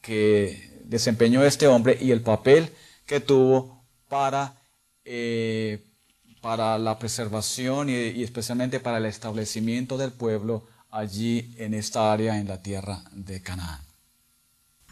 que 0.00 0.80
desempeñó 0.84 1.44
este 1.44 1.68
hombre 1.68 1.96
y 2.00 2.10
el 2.10 2.20
papel 2.20 2.68
que 3.06 3.20
tuvo 3.20 3.80
para, 4.08 4.56
eh, 5.04 5.86
para 6.40 6.76
la 6.78 6.98
preservación 6.98 7.88
y, 7.90 8.24
especialmente 8.24 8.80
para 8.80 8.98
el 8.98 9.06
establecimiento 9.06 9.96
del 9.96 10.10
pueblo 10.10 10.64
allí 10.90 11.54
en 11.58 11.74
esta 11.74 12.12
área, 12.12 12.40
en 12.40 12.48
la 12.48 12.60
tierra 12.60 13.04
de 13.12 13.40
Canaán. 13.40 13.80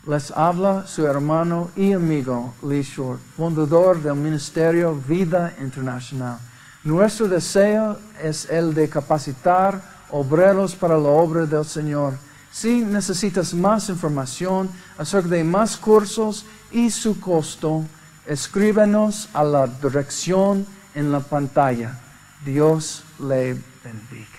Les 0.07 0.31
habla 0.31 0.87
su 0.87 1.07
hermano 1.07 1.73
y 1.75 1.95
amigo 1.95 2.55
Lee 2.63 2.83
Short, 2.83 3.21
fundador 3.37 4.01
del 4.01 4.15
Ministerio 4.15 4.95
Vida 4.95 5.57
Internacional. 5.61 6.39
Nuestro 6.85 7.27
deseo 7.27 7.99
es 8.23 8.49
el 8.51 8.73
de 8.73 8.89
capacitar 8.89 9.94
obreros 10.15 10.77
para 10.77 10.97
la 10.97 11.09
obra 11.09 11.45
del 11.45 11.65
Señor. 11.65 12.15
Si 12.53 12.85
necesitas 12.85 13.53
más 13.53 13.89
información 13.89 14.71
acerca 14.97 15.29
de 15.31 15.43
más 15.43 15.77
cursos 15.77 16.47
y 16.71 16.89
su 16.91 17.19
costo, 17.19 17.85
escríbenos 18.25 19.29
a 19.33 19.43
la 19.43 19.67
dirección 19.67 20.65
en 20.95 21.11
la 21.11 21.19
pantalla. 21.19 21.99
Dios 22.45 23.03
le 23.19 23.59
bendiga. 23.83 24.34